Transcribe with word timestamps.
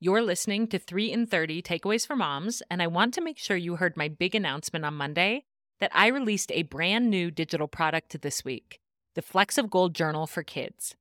You're 0.00 0.22
listening 0.22 0.68
to 0.68 0.78
3 0.78 1.10
in 1.10 1.26
30 1.26 1.60
Takeaways 1.60 2.06
for 2.06 2.14
Moms, 2.14 2.62
and 2.70 2.80
I 2.80 2.86
want 2.86 3.12
to 3.14 3.20
make 3.20 3.36
sure 3.36 3.56
you 3.56 3.74
heard 3.74 3.96
my 3.96 4.06
big 4.06 4.32
announcement 4.32 4.84
on 4.84 4.94
Monday 4.94 5.42
that 5.80 5.90
I 5.92 6.06
released 6.06 6.52
a 6.52 6.62
brand 6.62 7.10
new 7.10 7.32
digital 7.32 7.66
product 7.66 8.22
this 8.22 8.44
week 8.44 8.78
the 9.16 9.22
Flecks 9.22 9.58
of 9.58 9.70
Gold 9.70 9.96
Journal 9.96 10.28
for 10.28 10.44
Kids. 10.44 10.94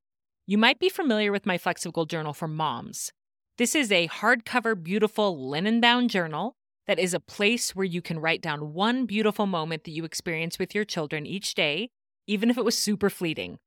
You 0.48 0.58
might 0.58 0.80
be 0.80 0.90
familiar 0.90 1.32
with 1.32 1.46
my 1.46 1.60
Flecks 1.60 1.86
of 1.86 1.94
Gold 1.94 2.10
Journal 2.10 2.34
for 2.34 2.48
Moms. 2.48 3.12
This 3.60 3.76
is 3.76 3.92
a 3.92 4.08
hardcover, 4.08 4.82
beautiful, 4.82 5.48
linen 5.48 5.80
bound 5.80 6.10
journal 6.10 6.56
that 6.88 6.98
is 6.98 7.14
a 7.14 7.20
place 7.20 7.76
where 7.76 7.86
you 7.86 8.02
can 8.02 8.18
write 8.18 8.42
down 8.42 8.74
one 8.74 9.06
beautiful 9.06 9.46
moment 9.46 9.84
that 9.84 9.92
you 9.92 10.06
experience 10.06 10.58
with 10.58 10.74
your 10.74 10.86
children 10.86 11.28
each 11.28 11.54
day, 11.54 11.92
even 12.26 12.50
if 12.50 12.58
it 12.58 12.66
was 12.66 12.76
super 12.76 13.12
fleeting 13.12 13.60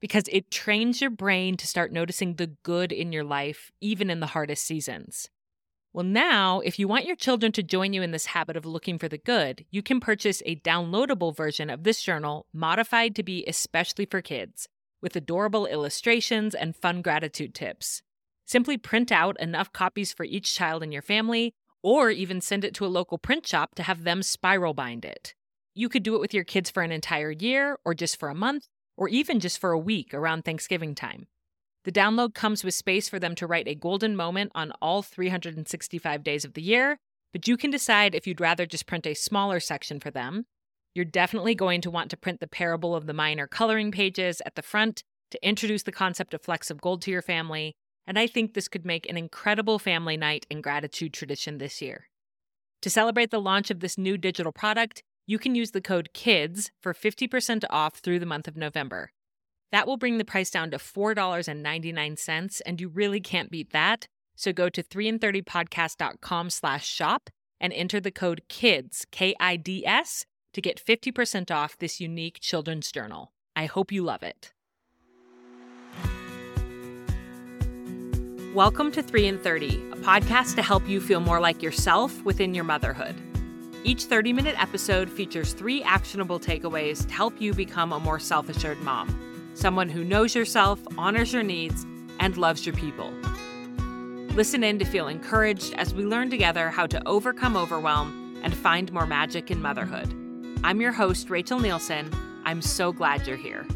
because 0.00 0.24
it 0.30 0.50
trains 0.50 1.00
your 1.00 1.10
brain 1.10 1.56
to 1.56 1.66
start 1.66 1.92
noticing 1.92 2.34
the 2.34 2.48
good 2.62 2.92
in 2.92 3.12
your 3.12 3.24
life, 3.24 3.70
even 3.80 4.10
in 4.10 4.20
the 4.20 4.26
hardest 4.26 4.64
seasons. 4.64 5.28
Well, 5.92 6.04
now, 6.04 6.60
if 6.60 6.78
you 6.78 6.86
want 6.86 7.06
your 7.06 7.16
children 7.16 7.50
to 7.52 7.62
join 7.62 7.92
you 7.92 8.02
in 8.02 8.10
this 8.10 8.26
habit 8.26 8.56
of 8.56 8.66
looking 8.66 8.98
for 8.98 9.08
the 9.08 9.18
good, 9.18 9.64
you 9.70 9.82
can 9.82 10.00
purchase 10.00 10.42
a 10.44 10.56
downloadable 10.56 11.34
version 11.34 11.70
of 11.70 11.82
this 11.82 12.02
journal 12.02 12.46
modified 12.52 13.16
to 13.16 13.22
be 13.22 13.44
especially 13.48 14.04
for 14.04 14.20
kids, 14.20 14.68
with 15.00 15.16
adorable 15.16 15.66
illustrations 15.66 16.54
and 16.54 16.76
fun 16.76 17.02
gratitude 17.02 17.54
tips. 17.54 18.02
Simply 18.44 18.76
print 18.76 19.10
out 19.10 19.40
enough 19.40 19.72
copies 19.72 20.12
for 20.12 20.24
each 20.24 20.54
child 20.54 20.82
in 20.82 20.92
your 20.92 21.02
family, 21.02 21.54
or 21.82 22.10
even 22.10 22.40
send 22.40 22.64
it 22.64 22.74
to 22.74 22.84
a 22.84 22.88
local 22.88 23.18
print 23.18 23.46
shop 23.46 23.74
to 23.74 23.82
have 23.82 24.04
them 24.04 24.22
spiral 24.22 24.74
bind 24.74 25.04
it. 25.04 25.34
You 25.74 25.88
could 25.88 26.02
do 26.02 26.14
it 26.14 26.20
with 26.20 26.34
your 26.34 26.44
kids 26.44 26.70
for 26.70 26.82
an 26.82 26.92
entire 26.92 27.30
year 27.30 27.78
or 27.84 27.94
just 27.94 28.18
for 28.18 28.28
a 28.28 28.34
month, 28.34 28.68
or 28.98 29.08
even 29.08 29.40
just 29.40 29.58
for 29.58 29.70
a 29.70 29.78
week 29.78 30.12
around 30.12 30.44
Thanksgiving 30.44 30.94
time. 30.94 31.28
The 31.84 31.92
download 31.92 32.34
comes 32.34 32.64
with 32.64 32.74
space 32.74 33.08
for 33.08 33.18
them 33.18 33.34
to 33.36 33.46
write 33.46 33.68
a 33.68 33.74
golden 33.74 34.16
moment 34.16 34.50
on 34.54 34.72
all 34.82 35.00
365 35.02 36.22
days 36.24 36.44
of 36.44 36.52
the 36.52 36.60
year, 36.60 36.98
but 37.32 37.46
you 37.46 37.56
can 37.56 37.70
decide 37.70 38.14
if 38.14 38.26
you'd 38.26 38.40
rather 38.40 38.66
just 38.66 38.86
print 38.86 39.06
a 39.06 39.14
smaller 39.14 39.60
section 39.60 40.00
for 40.00 40.10
them. 40.10 40.44
You're 40.94 41.04
definitely 41.04 41.54
going 41.54 41.80
to 41.82 41.90
want 41.90 42.10
to 42.10 42.16
print 42.16 42.40
the 42.40 42.48
parable 42.48 42.94
of 42.94 43.06
the 43.06 43.14
miner 43.14 43.46
coloring 43.46 43.92
pages 43.92 44.42
at 44.44 44.56
the 44.56 44.62
front 44.62 45.04
to 45.30 45.46
introduce 45.46 45.84
the 45.84 45.92
concept 45.92 46.34
of 46.34 46.42
flecks 46.42 46.70
of 46.70 46.80
gold 46.80 47.00
to 47.02 47.10
your 47.12 47.22
family, 47.22 47.76
and 48.06 48.18
I 48.18 48.26
think 48.26 48.52
this 48.52 48.68
could 48.68 48.84
make 48.84 49.08
an 49.08 49.16
incredible 49.16 49.78
family 49.78 50.16
night 50.16 50.44
and 50.50 50.62
gratitude 50.62 51.12
tradition 51.12 51.58
this 51.58 51.80
year. 51.80 52.08
To 52.82 52.90
celebrate 52.90 53.30
the 53.30 53.40
launch 53.40 53.70
of 53.70 53.80
this 53.80 53.96
new 53.96 54.18
digital 54.18 54.52
product, 54.52 55.02
you 55.28 55.38
can 55.38 55.54
use 55.54 55.72
the 55.72 55.80
code 55.82 56.08
KIDS 56.14 56.70
for 56.80 56.94
50% 56.94 57.62
off 57.68 57.96
through 57.96 58.18
the 58.18 58.24
month 58.24 58.48
of 58.48 58.56
November. 58.56 59.10
That 59.70 59.86
will 59.86 59.98
bring 59.98 60.16
the 60.16 60.24
price 60.24 60.48
down 60.48 60.70
to 60.70 60.78
$4.99, 60.78 62.60
and 62.64 62.80
you 62.80 62.88
really 62.88 63.20
can't 63.20 63.50
beat 63.50 63.70
that. 63.74 64.08
So 64.36 64.54
go 64.54 64.70
to 64.70 64.82
3in30podcast.com 64.82 66.48
slash 66.48 66.88
shop 66.88 67.28
and 67.60 67.74
enter 67.74 68.00
the 68.00 68.10
code 68.10 68.40
KIDS, 68.48 69.04
K-I-D-S, 69.10 70.24
to 70.54 70.62
get 70.62 70.82
50% 70.82 71.50
off 71.50 71.76
this 71.76 72.00
unique 72.00 72.38
children's 72.40 72.90
journal. 72.90 73.34
I 73.54 73.66
hope 73.66 73.92
you 73.92 74.02
love 74.02 74.22
it. 74.22 74.54
Welcome 78.54 78.90
to 78.92 79.02
3 79.02 79.26
in 79.26 79.38
30, 79.38 79.90
a 79.92 79.96
podcast 79.96 80.54
to 80.54 80.62
help 80.62 80.88
you 80.88 81.02
feel 81.02 81.20
more 81.20 81.38
like 81.38 81.62
yourself 81.62 82.24
within 82.24 82.54
your 82.54 82.64
motherhood. 82.64 83.27
Each 83.88 84.04
30 84.04 84.34
minute 84.34 84.62
episode 84.62 85.08
features 85.08 85.54
three 85.54 85.82
actionable 85.82 86.38
takeaways 86.38 87.06
to 87.06 87.14
help 87.14 87.40
you 87.40 87.54
become 87.54 87.94
a 87.94 87.98
more 87.98 88.18
self 88.18 88.50
assured 88.50 88.78
mom 88.82 89.18
someone 89.54 89.88
who 89.88 90.04
knows 90.04 90.34
yourself, 90.34 90.78
honors 90.98 91.32
your 91.32 91.42
needs, 91.42 91.86
and 92.20 92.36
loves 92.36 92.66
your 92.66 92.74
people. 92.74 93.10
Listen 94.34 94.62
in 94.62 94.78
to 94.78 94.84
feel 94.84 95.08
encouraged 95.08 95.72
as 95.78 95.94
we 95.94 96.04
learn 96.04 96.28
together 96.28 96.68
how 96.68 96.86
to 96.86 97.02
overcome 97.08 97.56
overwhelm 97.56 98.38
and 98.42 98.54
find 98.54 98.92
more 98.92 99.06
magic 99.06 99.50
in 99.50 99.62
motherhood. 99.62 100.14
I'm 100.62 100.82
your 100.82 100.92
host, 100.92 101.30
Rachel 101.30 101.58
Nielsen. 101.58 102.12
I'm 102.44 102.60
so 102.60 102.92
glad 102.92 103.26
you're 103.26 103.38
here. 103.38 103.66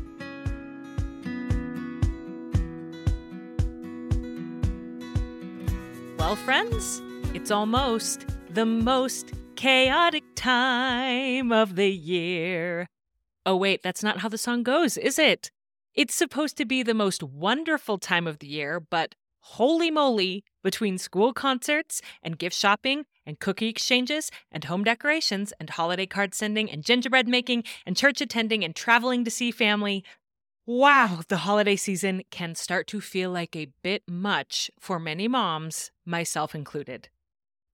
Well, 6.19 6.37
friends, 6.37 7.01
it's 7.33 7.51
almost 7.51 8.27
the 8.51 8.67
most 8.67 9.33
chaotic 9.63 10.25
time 10.35 11.53
of 11.53 11.77
the 11.77 11.89
year. 11.89 12.89
Oh, 13.47 13.55
wait, 13.55 13.81
that's 13.81 14.03
not 14.03 14.19
how 14.19 14.29
the 14.29 14.37
song 14.37 14.65
goes, 14.65 14.97
is 14.97 15.21
it? 15.21 15.53
It's 15.95 16.17
supposed 16.17 16.57
to 16.57 16.65
be 16.65 16.83
the 16.83 16.95
most 16.95 17.23
wonderful 17.23 17.97
time 17.97 18.27
of 18.27 18.41
the 18.41 18.49
year, 18.49 18.81
but 18.81 19.15
holy 19.39 19.89
moly, 19.89 20.43
between 20.65 20.99
school 20.99 21.33
concerts 21.33 22.03
and 22.25 22.41
gift 22.41 22.57
shopping 22.57 23.05
and 23.25 23.39
cookie 23.39 23.69
exchanges 23.69 24.33
and 24.51 24.65
home 24.65 24.83
decorations 24.83 25.53
and 25.61 25.71
holiday 25.71 26.07
card 26.07 26.35
sending 26.35 26.69
and 26.69 26.85
gingerbread 26.85 27.29
making 27.29 27.63
and 27.87 27.97
church 27.97 28.21
attending 28.21 28.65
and 28.65 28.75
traveling 28.75 29.25
to 29.25 29.31
see 29.31 29.53
family, 29.53 30.03
wow, 30.67 31.21
the 31.29 31.37
holiday 31.47 31.77
season 31.77 32.23
can 32.33 32.57
start 32.57 32.89
to 32.89 33.01
feel 33.01 33.31
like 33.31 33.55
a 33.55 33.69
bit 33.85 34.03
much 34.09 34.73
for 34.81 34.99
many 34.99 35.29
moms, 35.29 35.93
myself 36.05 36.53
included. 36.53 37.11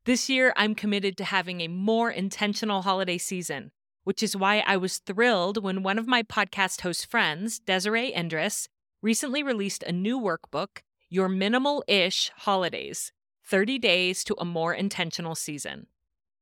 This 0.08 0.30
year, 0.30 0.54
I'm 0.56 0.74
committed 0.74 1.18
to 1.18 1.24
having 1.24 1.60
a 1.60 1.68
more 1.68 2.10
intentional 2.10 2.80
holiday 2.80 3.18
season, 3.18 3.72
which 4.04 4.22
is 4.22 4.34
why 4.34 4.64
I 4.66 4.78
was 4.78 5.00
thrilled 5.00 5.62
when 5.62 5.82
one 5.82 5.98
of 5.98 6.06
my 6.06 6.22
podcast 6.22 6.80
host 6.80 7.10
friends, 7.10 7.60
Desirae 7.60 8.16
Endres, 8.16 8.68
recently 9.02 9.42
released 9.42 9.82
a 9.82 9.92
new 9.92 10.18
workbook, 10.18 10.78
Your 11.10 11.28
Minimal 11.28 11.84
Ish 11.86 12.30
Holidays 12.36 13.12
30 13.44 13.78
Days 13.78 14.24
to 14.24 14.34
a 14.38 14.46
More 14.46 14.72
Intentional 14.72 15.34
Season. 15.34 15.88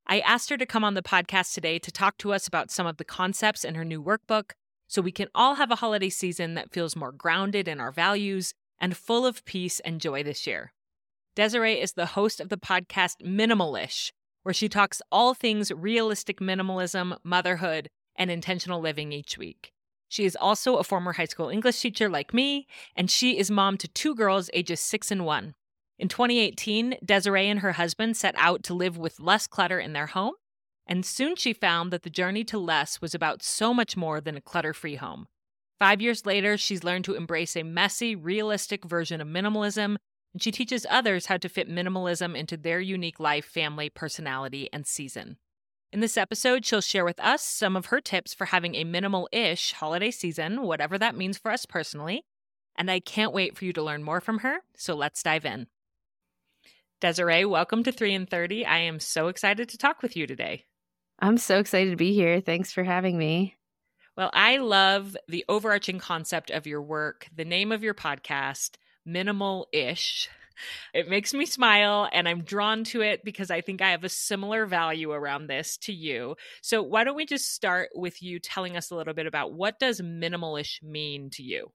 I 0.06 0.20
asked 0.20 0.48
her 0.50 0.56
to 0.56 0.64
come 0.64 0.84
on 0.84 0.94
the 0.94 1.02
podcast 1.02 1.52
today 1.52 1.80
to 1.80 1.90
talk 1.90 2.18
to 2.18 2.32
us 2.32 2.46
about 2.46 2.70
some 2.70 2.86
of 2.86 2.98
the 2.98 3.04
concepts 3.04 3.64
in 3.64 3.74
her 3.74 3.84
new 3.84 4.00
workbook 4.00 4.52
so 4.86 5.02
we 5.02 5.10
can 5.10 5.26
all 5.34 5.56
have 5.56 5.72
a 5.72 5.82
holiday 5.82 6.10
season 6.10 6.54
that 6.54 6.72
feels 6.72 6.94
more 6.94 7.10
grounded 7.10 7.66
in 7.66 7.80
our 7.80 7.90
values 7.90 8.54
and 8.78 8.96
full 8.96 9.26
of 9.26 9.44
peace 9.44 9.80
and 9.80 10.00
joy 10.00 10.22
this 10.22 10.46
year. 10.46 10.72
Desirae 11.36 11.82
is 11.82 11.92
the 11.92 12.06
host 12.06 12.40
of 12.40 12.48
the 12.48 12.56
podcast 12.56 13.16
Minimalish, 13.22 14.10
where 14.42 14.54
she 14.54 14.70
talks 14.70 15.02
all 15.12 15.34
things 15.34 15.70
realistic 15.70 16.40
minimalism, 16.40 17.14
motherhood, 17.22 17.88
and 18.16 18.30
intentional 18.30 18.80
living 18.80 19.12
each 19.12 19.36
week. 19.36 19.70
She 20.08 20.24
is 20.24 20.34
also 20.34 20.76
a 20.76 20.84
former 20.84 21.12
high 21.12 21.26
school 21.26 21.50
English 21.50 21.78
teacher 21.78 22.08
like 22.08 22.32
me, 22.32 22.66
and 22.96 23.10
she 23.10 23.36
is 23.36 23.50
mom 23.50 23.76
to 23.78 23.88
two 23.88 24.14
girls 24.14 24.48
ages 24.54 24.80
six 24.80 25.10
and 25.10 25.26
one. 25.26 25.52
In 25.98 26.08
2018, 26.08 26.96
Desirae 27.04 27.50
and 27.50 27.60
her 27.60 27.72
husband 27.72 28.16
set 28.16 28.34
out 28.38 28.62
to 28.62 28.74
live 28.74 28.96
with 28.96 29.20
less 29.20 29.46
clutter 29.46 29.78
in 29.78 29.92
their 29.92 30.06
home, 30.06 30.34
and 30.86 31.04
soon 31.04 31.36
she 31.36 31.52
found 31.52 31.92
that 31.92 32.02
the 32.02 32.08
journey 32.08 32.44
to 32.44 32.58
less 32.58 33.02
was 33.02 33.14
about 33.14 33.42
so 33.42 33.74
much 33.74 33.94
more 33.94 34.22
than 34.22 34.38
a 34.38 34.40
clutter 34.40 34.72
free 34.72 34.96
home. 34.96 35.26
Five 35.78 36.00
years 36.00 36.24
later, 36.24 36.56
she's 36.56 36.82
learned 36.82 37.04
to 37.04 37.14
embrace 37.14 37.56
a 37.56 37.62
messy, 37.62 38.16
realistic 38.16 38.86
version 38.86 39.20
of 39.20 39.28
minimalism 39.28 39.96
and 40.36 40.42
she 40.42 40.52
teaches 40.52 40.84
others 40.90 41.24
how 41.24 41.38
to 41.38 41.48
fit 41.48 41.66
minimalism 41.66 42.36
into 42.36 42.58
their 42.58 42.78
unique 42.78 43.18
life, 43.18 43.46
family, 43.46 43.88
personality, 43.88 44.68
and 44.70 44.86
season. 44.86 45.38
In 45.94 46.00
this 46.00 46.18
episode, 46.18 46.66
she'll 46.66 46.82
share 46.82 47.06
with 47.06 47.18
us 47.20 47.42
some 47.42 47.74
of 47.74 47.86
her 47.86 48.02
tips 48.02 48.34
for 48.34 48.44
having 48.44 48.74
a 48.74 48.84
minimal 48.84 49.30
ish 49.32 49.72
holiday 49.72 50.10
season, 50.10 50.60
whatever 50.60 50.98
that 50.98 51.16
means 51.16 51.38
for 51.38 51.50
us 51.50 51.64
personally. 51.64 52.26
And 52.76 52.90
I 52.90 53.00
can't 53.00 53.32
wait 53.32 53.56
for 53.56 53.64
you 53.64 53.72
to 53.72 53.82
learn 53.82 54.02
more 54.02 54.20
from 54.20 54.40
her, 54.40 54.58
so 54.76 54.94
let's 54.94 55.22
dive 55.22 55.46
in. 55.46 55.68
Desirae, 57.00 57.48
welcome 57.48 57.82
to 57.84 57.90
3 57.90 58.12
in 58.12 58.26
30. 58.26 58.66
I 58.66 58.80
am 58.80 59.00
so 59.00 59.28
excited 59.28 59.70
to 59.70 59.78
talk 59.78 60.02
with 60.02 60.18
you 60.18 60.26
today. 60.26 60.66
I'm 61.18 61.38
so 61.38 61.60
excited 61.60 61.92
to 61.92 61.96
be 61.96 62.12
here. 62.12 62.42
Thanks 62.42 62.74
for 62.74 62.84
having 62.84 63.16
me. 63.16 63.56
Well, 64.18 64.28
I 64.34 64.58
love 64.58 65.16
the 65.28 65.46
overarching 65.48 65.98
concept 65.98 66.50
of 66.50 66.66
your 66.66 66.82
work, 66.82 67.26
the 67.34 67.46
name 67.46 67.72
of 67.72 67.82
your 67.82 67.94
podcast, 67.94 68.76
minimal 69.06 69.68
ish. 69.72 70.28
It 70.94 71.08
makes 71.08 71.34
me 71.34 71.46
smile 71.46 72.08
and 72.12 72.28
I'm 72.28 72.42
drawn 72.42 72.84
to 72.84 73.02
it 73.02 73.24
because 73.24 73.50
I 73.50 73.60
think 73.60 73.82
I 73.82 73.90
have 73.90 74.04
a 74.04 74.08
similar 74.08 74.66
value 74.66 75.12
around 75.12 75.46
this 75.48 75.76
to 75.78 75.92
you. 75.92 76.36
So 76.62 76.82
why 76.82 77.04
don't 77.04 77.16
we 77.16 77.26
just 77.26 77.52
start 77.52 77.90
with 77.94 78.22
you 78.22 78.38
telling 78.38 78.76
us 78.76 78.90
a 78.90 78.94
little 78.94 79.14
bit 79.14 79.26
about 79.26 79.52
what 79.52 79.78
does 79.78 80.00
minimalish 80.00 80.82
mean 80.82 81.30
to 81.30 81.42
you? 81.42 81.72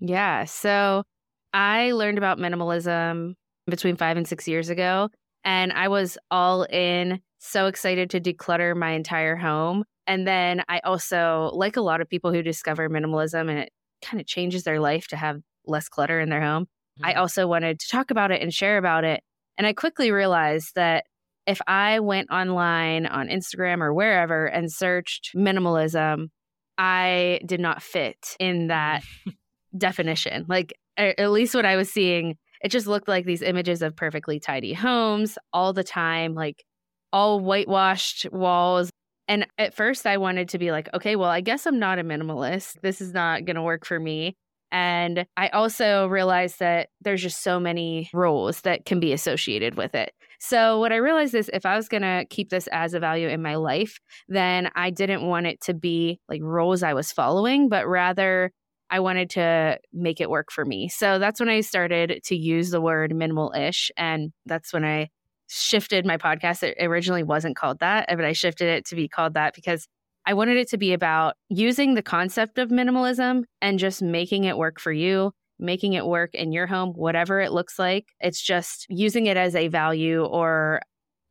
Yeah, 0.00 0.44
so 0.44 1.04
I 1.52 1.92
learned 1.92 2.18
about 2.18 2.38
minimalism 2.38 3.34
between 3.66 3.96
5 3.96 4.16
and 4.16 4.28
6 4.28 4.48
years 4.48 4.68
ago 4.68 5.10
and 5.44 5.72
I 5.72 5.88
was 5.88 6.18
all 6.30 6.64
in 6.64 7.20
so 7.38 7.66
excited 7.66 8.10
to 8.10 8.20
declutter 8.20 8.76
my 8.76 8.90
entire 8.90 9.36
home. 9.36 9.84
And 10.06 10.26
then 10.26 10.62
I 10.68 10.80
also 10.80 11.50
like 11.54 11.76
a 11.76 11.80
lot 11.80 12.00
of 12.00 12.08
people 12.08 12.32
who 12.32 12.42
discover 12.42 12.88
minimalism 12.88 13.48
and 13.48 13.58
it 13.58 13.70
kind 14.02 14.20
of 14.20 14.26
changes 14.26 14.64
their 14.64 14.80
life 14.80 15.08
to 15.08 15.16
have 15.16 15.40
less 15.68 15.88
clutter 15.88 16.20
in 16.20 16.28
their 16.28 16.40
home. 16.40 16.64
Mm-hmm. 16.64 17.06
I 17.06 17.14
also 17.14 17.46
wanted 17.46 17.80
to 17.80 17.88
talk 17.88 18.10
about 18.10 18.30
it 18.30 18.42
and 18.42 18.52
share 18.52 18.78
about 18.78 19.04
it. 19.04 19.22
And 19.56 19.66
I 19.66 19.72
quickly 19.72 20.10
realized 20.10 20.74
that 20.74 21.04
if 21.46 21.60
I 21.66 22.00
went 22.00 22.30
online 22.30 23.06
on 23.06 23.28
Instagram 23.28 23.80
or 23.80 23.92
wherever 23.92 24.46
and 24.46 24.70
searched 24.70 25.34
minimalism, 25.34 26.28
I 26.76 27.40
did 27.44 27.60
not 27.60 27.82
fit 27.82 28.36
in 28.38 28.68
that 28.68 29.02
definition. 29.76 30.46
Like, 30.48 30.74
at 30.96 31.30
least 31.30 31.54
what 31.54 31.64
I 31.64 31.76
was 31.76 31.90
seeing, 31.90 32.36
it 32.60 32.70
just 32.70 32.86
looked 32.86 33.08
like 33.08 33.24
these 33.24 33.42
images 33.42 33.82
of 33.82 33.96
perfectly 33.96 34.40
tidy 34.40 34.72
homes 34.72 35.38
all 35.52 35.72
the 35.72 35.84
time, 35.84 36.34
like 36.34 36.64
all 37.12 37.40
whitewashed 37.40 38.26
walls. 38.32 38.90
And 39.28 39.46
at 39.58 39.74
first, 39.74 40.06
I 40.06 40.16
wanted 40.16 40.48
to 40.50 40.58
be 40.58 40.72
like, 40.72 40.88
okay, 40.94 41.14
well, 41.16 41.30
I 41.30 41.40
guess 41.40 41.66
I'm 41.66 41.78
not 41.78 41.98
a 41.98 42.04
minimalist. 42.04 42.80
This 42.82 43.00
is 43.00 43.12
not 43.12 43.44
going 43.44 43.56
to 43.56 43.62
work 43.62 43.86
for 43.86 43.98
me. 43.98 44.36
And 44.70 45.26
I 45.36 45.48
also 45.48 46.06
realized 46.08 46.58
that 46.58 46.88
there's 47.00 47.22
just 47.22 47.42
so 47.42 47.58
many 47.58 48.10
roles 48.12 48.62
that 48.62 48.84
can 48.84 49.00
be 49.00 49.12
associated 49.12 49.76
with 49.76 49.94
it. 49.94 50.12
So, 50.40 50.78
what 50.78 50.92
I 50.92 50.96
realized 50.96 51.34
is 51.34 51.50
if 51.52 51.66
I 51.66 51.76
was 51.76 51.88
going 51.88 52.02
to 52.02 52.24
keep 52.30 52.50
this 52.50 52.68
as 52.68 52.94
a 52.94 53.00
value 53.00 53.28
in 53.28 53.42
my 53.42 53.56
life, 53.56 53.98
then 54.28 54.70
I 54.76 54.90
didn't 54.90 55.26
want 55.26 55.46
it 55.46 55.60
to 55.62 55.74
be 55.74 56.20
like 56.28 56.40
roles 56.42 56.82
I 56.82 56.94
was 56.94 57.10
following, 57.10 57.68
but 57.68 57.88
rather 57.88 58.52
I 58.90 59.00
wanted 59.00 59.30
to 59.30 59.78
make 59.92 60.20
it 60.20 60.30
work 60.30 60.52
for 60.52 60.64
me. 60.64 60.88
So, 60.88 61.18
that's 61.18 61.40
when 61.40 61.48
I 61.48 61.60
started 61.62 62.20
to 62.24 62.36
use 62.36 62.70
the 62.70 62.80
word 62.80 63.14
minimal 63.14 63.52
ish. 63.56 63.90
And 63.96 64.32
that's 64.46 64.72
when 64.72 64.84
I 64.84 65.08
shifted 65.48 66.06
my 66.06 66.18
podcast. 66.18 66.62
It 66.62 66.76
originally 66.80 67.24
wasn't 67.24 67.56
called 67.56 67.80
that, 67.80 68.06
but 68.08 68.24
I 68.24 68.32
shifted 68.32 68.68
it 68.68 68.84
to 68.86 68.94
be 68.94 69.08
called 69.08 69.34
that 69.34 69.54
because 69.54 69.88
I 70.28 70.34
wanted 70.34 70.58
it 70.58 70.68
to 70.68 70.76
be 70.76 70.92
about 70.92 71.36
using 71.48 71.94
the 71.94 72.02
concept 72.02 72.58
of 72.58 72.68
minimalism 72.68 73.44
and 73.62 73.78
just 73.78 74.02
making 74.02 74.44
it 74.44 74.58
work 74.58 74.78
for 74.78 74.92
you, 74.92 75.32
making 75.58 75.94
it 75.94 76.04
work 76.04 76.34
in 76.34 76.52
your 76.52 76.66
home, 76.66 76.92
whatever 76.92 77.40
it 77.40 77.50
looks 77.50 77.78
like. 77.78 78.08
It's 78.20 78.42
just 78.42 78.84
using 78.90 79.24
it 79.24 79.38
as 79.38 79.56
a 79.56 79.68
value 79.68 80.22
or 80.22 80.82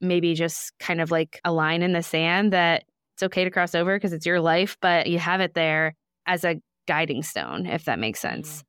maybe 0.02 0.34
just 0.34 0.74
kind 0.80 1.00
of 1.00 1.12
like 1.12 1.40
a 1.46 1.52
line 1.52 1.84
in 1.84 1.94
the 1.94 2.02
sand 2.02 2.54
that 2.54 2.86
it's 3.14 3.22
okay 3.22 3.44
to 3.44 3.52
cross 3.52 3.76
over 3.76 3.96
because 3.96 4.14
it's 4.14 4.26
your 4.26 4.42
life, 4.42 4.78
but 4.82 5.06
you 5.06 5.20
have 5.20 5.42
it 5.42 5.54
there 5.54 5.94
as 6.26 6.44
a 6.44 6.60
guiding 6.88 7.22
stone, 7.22 7.68
if 7.68 7.86
that 7.86 8.00
makes 8.00 8.20
sense. 8.20 8.62
Mm, 8.62 8.64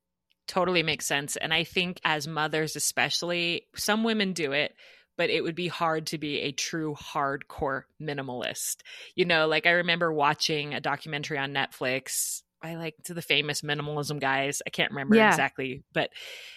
totally 0.47 0.83
makes 0.83 1.07
sense. 1.07 1.37
And 1.37 1.55
I 1.55 1.65
think 1.65 2.03
as 2.05 2.29
mothers, 2.29 2.77
especially, 2.77 3.63
some 3.75 4.05
women 4.05 4.35
do 4.35 4.53
it 4.53 4.75
but 5.19 5.29
it 5.29 5.43
would 5.43 5.57
be 5.57 5.69
hard 5.69 6.07
to 6.07 6.17
be 6.17 6.39
a 6.41 6.53
true 6.53 6.95
hardcore 6.95 7.83
minimalist. 8.01 8.77
You 9.15 9.27
know, 9.27 9.47
like 9.47 9.67
I 9.67 9.73
remember 9.73 10.11
watching 10.11 10.73
a 10.73 10.81
documentary 10.81 11.37
on 11.37 11.53
Netflix 11.53 12.43
I 12.63 12.75
like 12.75 12.97
to 13.05 13.15
the 13.15 13.23
famous 13.23 13.61
minimalism 13.61 14.21
guys. 14.21 14.63
I 14.67 14.71
can't 14.71 14.91
remember 14.91 15.17
yeah. 15.17 15.29
exactly, 15.29 15.85
but 15.93 16.11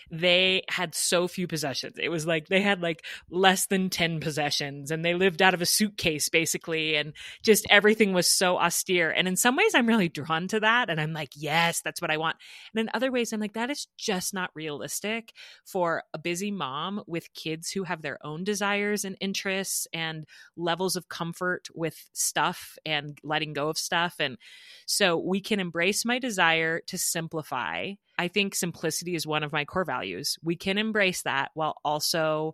they 0.10 0.64
had 0.68 0.94
so 0.94 1.28
few 1.28 1.48
possessions. 1.48 1.96
It 1.98 2.10
was 2.10 2.26
like 2.26 2.48
they 2.48 2.62
had 2.62 2.82
like 2.82 3.06
less 3.30 3.68
than 3.68 3.90
10 3.90 4.20
possessions 4.20 4.92
and 4.92 5.06
they 5.06 5.14
lived 5.14 5.42
out 5.42 5.54
of 5.54 5.62
a 5.62 5.66
suitcase 5.66 6.28
basically 6.28 6.96
and 6.96 7.14
just 7.44 7.66
everything 7.70 8.12
was 8.12 8.28
so 8.28 8.58
austere. 8.58 9.10
And 9.10 9.28
in 9.28 9.38
some 9.38 9.56
ways 9.56 9.74
I'm 9.74 9.88
really 9.88 10.10
drawn 10.10 10.50
to 10.50 10.60
that 10.60 10.90
and 10.90 11.00
I'm 11.00 11.14
like, 11.14 11.30
yes, 11.36 11.82
that's 11.82 12.02
what 12.02 12.12
I 12.12 12.18
want. 12.18 12.36
And 12.74 12.82
in 12.82 12.90
other 12.94 13.10
ways 13.10 13.32
I'm 13.32 13.40
like 13.40 13.54
that 13.54 13.70
is 13.70 13.88
just 13.98 14.34
not 14.34 14.50
realistic 14.54 15.32
for 15.66 16.04
a 16.14 16.18
busy 16.18 16.52
mom 16.52 17.04
with 17.08 17.34
kids 17.34 17.72
who 17.72 17.84
have 17.84 18.02
their 18.02 18.18
own 18.26 18.44
desires 18.44 19.06
and 19.06 19.16
interests 19.22 19.88
and 19.94 20.26
levels 20.58 20.98
of 20.98 21.08
comfort 21.08 21.68
with 21.74 22.10
stuff 22.12 22.78
and 22.86 23.18
letting 23.24 23.54
go 23.54 23.70
of 23.70 23.78
stuff 23.78 24.16
and 24.20 24.38
so 24.86 25.18
we 25.18 25.40
can 25.40 25.62
embrace 25.62 25.91
my 26.06 26.20
desire 26.20 26.82
to 26.88 26.98
simplify 26.98 27.94
I 28.22 28.28
think 28.28 28.54
simplicity 28.54 29.16
is 29.16 29.26
one 29.26 29.42
of 29.42 29.52
my 29.52 29.66
core 29.66 29.84
values. 29.84 30.38
We 30.44 30.56
can 30.56 30.78
embrace 30.78 31.24
that 31.24 31.50
while 31.56 31.78
also 31.84 32.54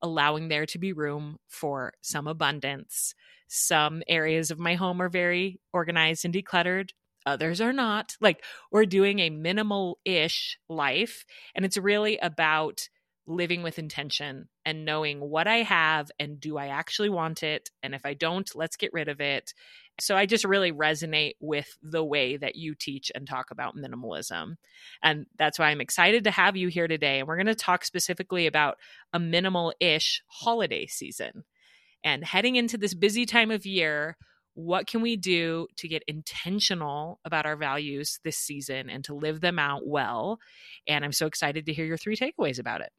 allowing 0.00 0.46
there 0.46 0.64
to 0.66 0.78
be 0.78 0.92
room 0.92 1.38
for 1.48 1.92
some 2.02 2.28
abundance. 2.28 3.16
Some 3.48 4.04
areas 4.06 4.52
of 4.52 4.60
my 4.60 4.76
home 4.76 5.02
are 5.02 5.08
very 5.08 5.60
organized 5.72 6.24
and 6.24 6.32
decluttered. 6.32 6.90
Others 7.26 7.60
are 7.60 7.72
not. 7.72 8.16
Like 8.20 8.44
we're 8.70 8.86
doing 8.86 9.18
a 9.18 9.30
minimal 9.30 9.98
ish 10.04 10.56
life. 10.68 11.24
And 11.52 11.64
it's 11.64 11.76
really 11.76 12.18
about 12.18 12.88
living 13.26 13.64
with 13.64 13.80
intention 13.80 14.48
and 14.64 14.84
knowing 14.84 15.18
what 15.18 15.48
I 15.48 15.58
have 15.58 16.12
and 16.20 16.38
do 16.38 16.56
I 16.56 16.68
actually 16.68 17.10
want 17.10 17.42
it? 17.42 17.70
And 17.82 17.92
if 17.92 18.06
I 18.06 18.14
don't, 18.14 18.48
let's 18.54 18.76
get 18.76 18.92
rid 18.92 19.08
of 19.08 19.20
it. 19.20 19.52
So 20.00 20.16
I 20.16 20.26
just 20.26 20.44
really 20.44 20.72
resonate 20.72 21.34
with 21.40 21.76
the 21.82 22.04
way 22.04 22.36
that 22.36 22.56
you 22.56 22.74
teach 22.74 23.10
and 23.14 23.26
talk 23.26 23.50
about 23.50 23.76
minimalism. 23.76 24.54
And 25.02 25.26
that's 25.36 25.58
why 25.58 25.70
I'm 25.70 25.80
excited 25.80 26.24
to 26.24 26.30
have 26.30 26.56
you 26.56 26.68
here 26.68 26.86
today. 26.86 27.18
And 27.18 27.28
we're 27.28 27.36
going 27.36 27.46
to 27.46 27.54
talk 27.54 27.84
specifically 27.84 28.46
about 28.46 28.78
a 29.12 29.18
minimal 29.18 29.72
ish 29.80 30.22
holiday 30.28 30.86
season. 30.86 31.44
And 32.04 32.24
heading 32.24 32.56
into 32.56 32.78
this 32.78 32.94
busy 32.94 33.26
time 33.26 33.50
of 33.50 33.66
year, 33.66 34.16
what 34.54 34.86
can 34.86 35.02
we 35.02 35.16
do 35.16 35.66
to 35.76 35.88
get 35.88 36.02
intentional 36.06 37.20
about 37.24 37.46
our 37.46 37.56
values 37.56 38.18
this 38.24 38.36
season 38.36 38.90
and 38.90 39.04
to 39.04 39.14
live 39.14 39.40
them 39.40 39.58
out 39.58 39.86
well? 39.86 40.38
And 40.86 41.04
I'm 41.04 41.12
so 41.12 41.26
excited 41.26 41.66
to 41.66 41.72
hear 41.72 41.84
your 41.84 41.96
three 41.96 42.16
takeaways 42.16 42.58
about 42.58 42.80
it. 42.80 42.90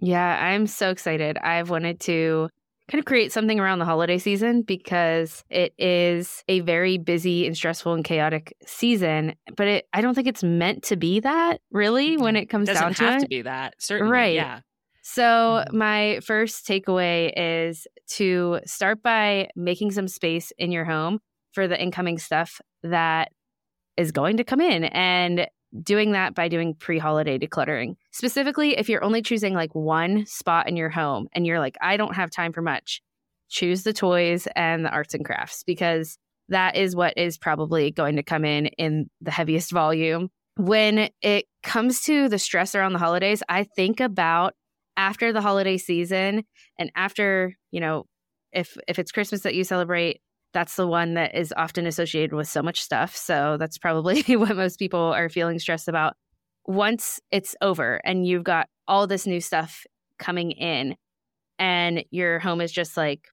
Yeah, 0.00 0.38
I'm 0.38 0.66
so 0.66 0.90
excited. 0.90 1.36
I've 1.38 1.70
wanted 1.70 2.00
to 2.00 2.48
kind 2.90 2.98
of 2.98 3.04
create 3.04 3.32
something 3.32 3.60
around 3.60 3.78
the 3.78 3.84
holiday 3.84 4.18
season 4.18 4.62
because 4.62 5.44
it 5.48 5.72
is 5.78 6.44
a 6.48 6.60
very 6.60 6.98
busy 6.98 7.46
and 7.46 7.56
stressful 7.56 7.94
and 7.94 8.04
chaotic 8.04 8.54
season. 8.66 9.34
But 9.56 9.68
it, 9.68 9.88
I 9.92 10.00
don't 10.00 10.14
think 10.14 10.26
it's 10.26 10.42
meant 10.42 10.82
to 10.84 10.96
be 10.96 11.20
that 11.20 11.60
really 11.70 12.16
when 12.16 12.36
it 12.36 12.46
comes 12.46 12.68
it 12.68 12.74
down 12.74 12.94
to 12.94 13.16
it. 13.16 13.20
to 13.20 13.28
be 13.28 13.42
that 13.42 13.74
certainly. 13.78 14.12
Right. 14.12 14.34
Yeah. 14.34 14.60
So, 15.02 15.22
mm-hmm. 15.22 15.76
my 15.76 16.20
first 16.24 16.66
takeaway 16.66 17.32
is 17.36 17.86
to 18.10 18.60
start 18.66 19.02
by 19.02 19.48
making 19.56 19.90
some 19.92 20.06
space 20.08 20.52
in 20.58 20.70
your 20.70 20.84
home 20.84 21.18
for 21.52 21.66
the 21.66 21.80
incoming 21.80 22.18
stuff 22.18 22.60
that 22.82 23.32
is 23.96 24.12
going 24.12 24.38
to 24.38 24.44
come 24.44 24.60
in. 24.60 24.84
And 24.84 25.48
doing 25.82 26.12
that 26.12 26.34
by 26.34 26.48
doing 26.48 26.74
pre 26.74 26.98
holiday 26.98 27.38
decluttering. 27.38 27.96
Specifically, 28.10 28.76
if 28.76 28.88
you're 28.88 29.04
only 29.04 29.22
choosing 29.22 29.54
like 29.54 29.74
one 29.74 30.26
spot 30.26 30.68
in 30.68 30.76
your 30.76 30.90
home 30.90 31.28
and 31.32 31.46
you're 31.46 31.58
like, 31.58 31.76
I 31.80 31.96
don't 31.96 32.14
have 32.14 32.30
time 32.30 32.52
for 32.52 32.62
much, 32.62 33.02
choose 33.48 33.82
the 33.82 33.92
toys 33.92 34.48
and 34.54 34.84
the 34.84 34.90
arts 34.90 35.14
and 35.14 35.24
crafts 35.24 35.62
because 35.64 36.18
that 36.48 36.76
is 36.76 36.94
what 36.94 37.14
is 37.16 37.38
probably 37.38 37.90
going 37.90 38.16
to 38.16 38.22
come 38.22 38.44
in 38.44 38.66
in 38.66 39.08
the 39.20 39.30
heaviest 39.30 39.70
volume. 39.70 40.28
When 40.56 41.08
it 41.22 41.46
comes 41.62 42.02
to 42.02 42.28
the 42.28 42.38
stress 42.38 42.74
around 42.74 42.92
the 42.92 42.98
holidays, 42.98 43.42
I 43.48 43.64
think 43.64 44.00
about 44.00 44.54
after 44.96 45.32
the 45.32 45.40
holiday 45.40 45.78
season 45.78 46.44
and 46.78 46.92
after, 46.94 47.56
you 47.70 47.80
know, 47.80 48.04
if 48.52 48.76
if 48.86 48.98
it's 48.98 49.12
Christmas 49.12 49.42
that 49.42 49.54
you 49.54 49.64
celebrate, 49.64 50.20
that's 50.52 50.76
the 50.76 50.86
one 50.86 51.14
that 51.14 51.34
is 51.34 51.52
often 51.56 51.86
associated 51.86 52.34
with 52.34 52.48
so 52.48 52.62
much 52.62 52.80
stuff. 52.80 53.16
So 53.16 53.56
that's 53.58 53.78
probably 53.78 54.22
what 54.36 54.56
most 54.56 54.78
people 54.78 55.00
are 55.00 55.28
feeling 55.28 55.58
stressed 55.58 55.88
about. 55.88 56.14
Once 56.66 57.20
it's 57.30 57.56
over 57.60 58.00
and 58.04 58.26
you've 58.26 58.44
got 58.44 58.68
all 58.86 59.06
this 59.06 59.26
new 59.26 59.40
stuff 59.40 59.84
coming 60.18 60.52
in, 60.52 60.96
and 61.58 62.04
your 62.10 62.38
home 62.38 62.60
is 62.60 62.72
just 62.72 62.96
like 62.96 63.28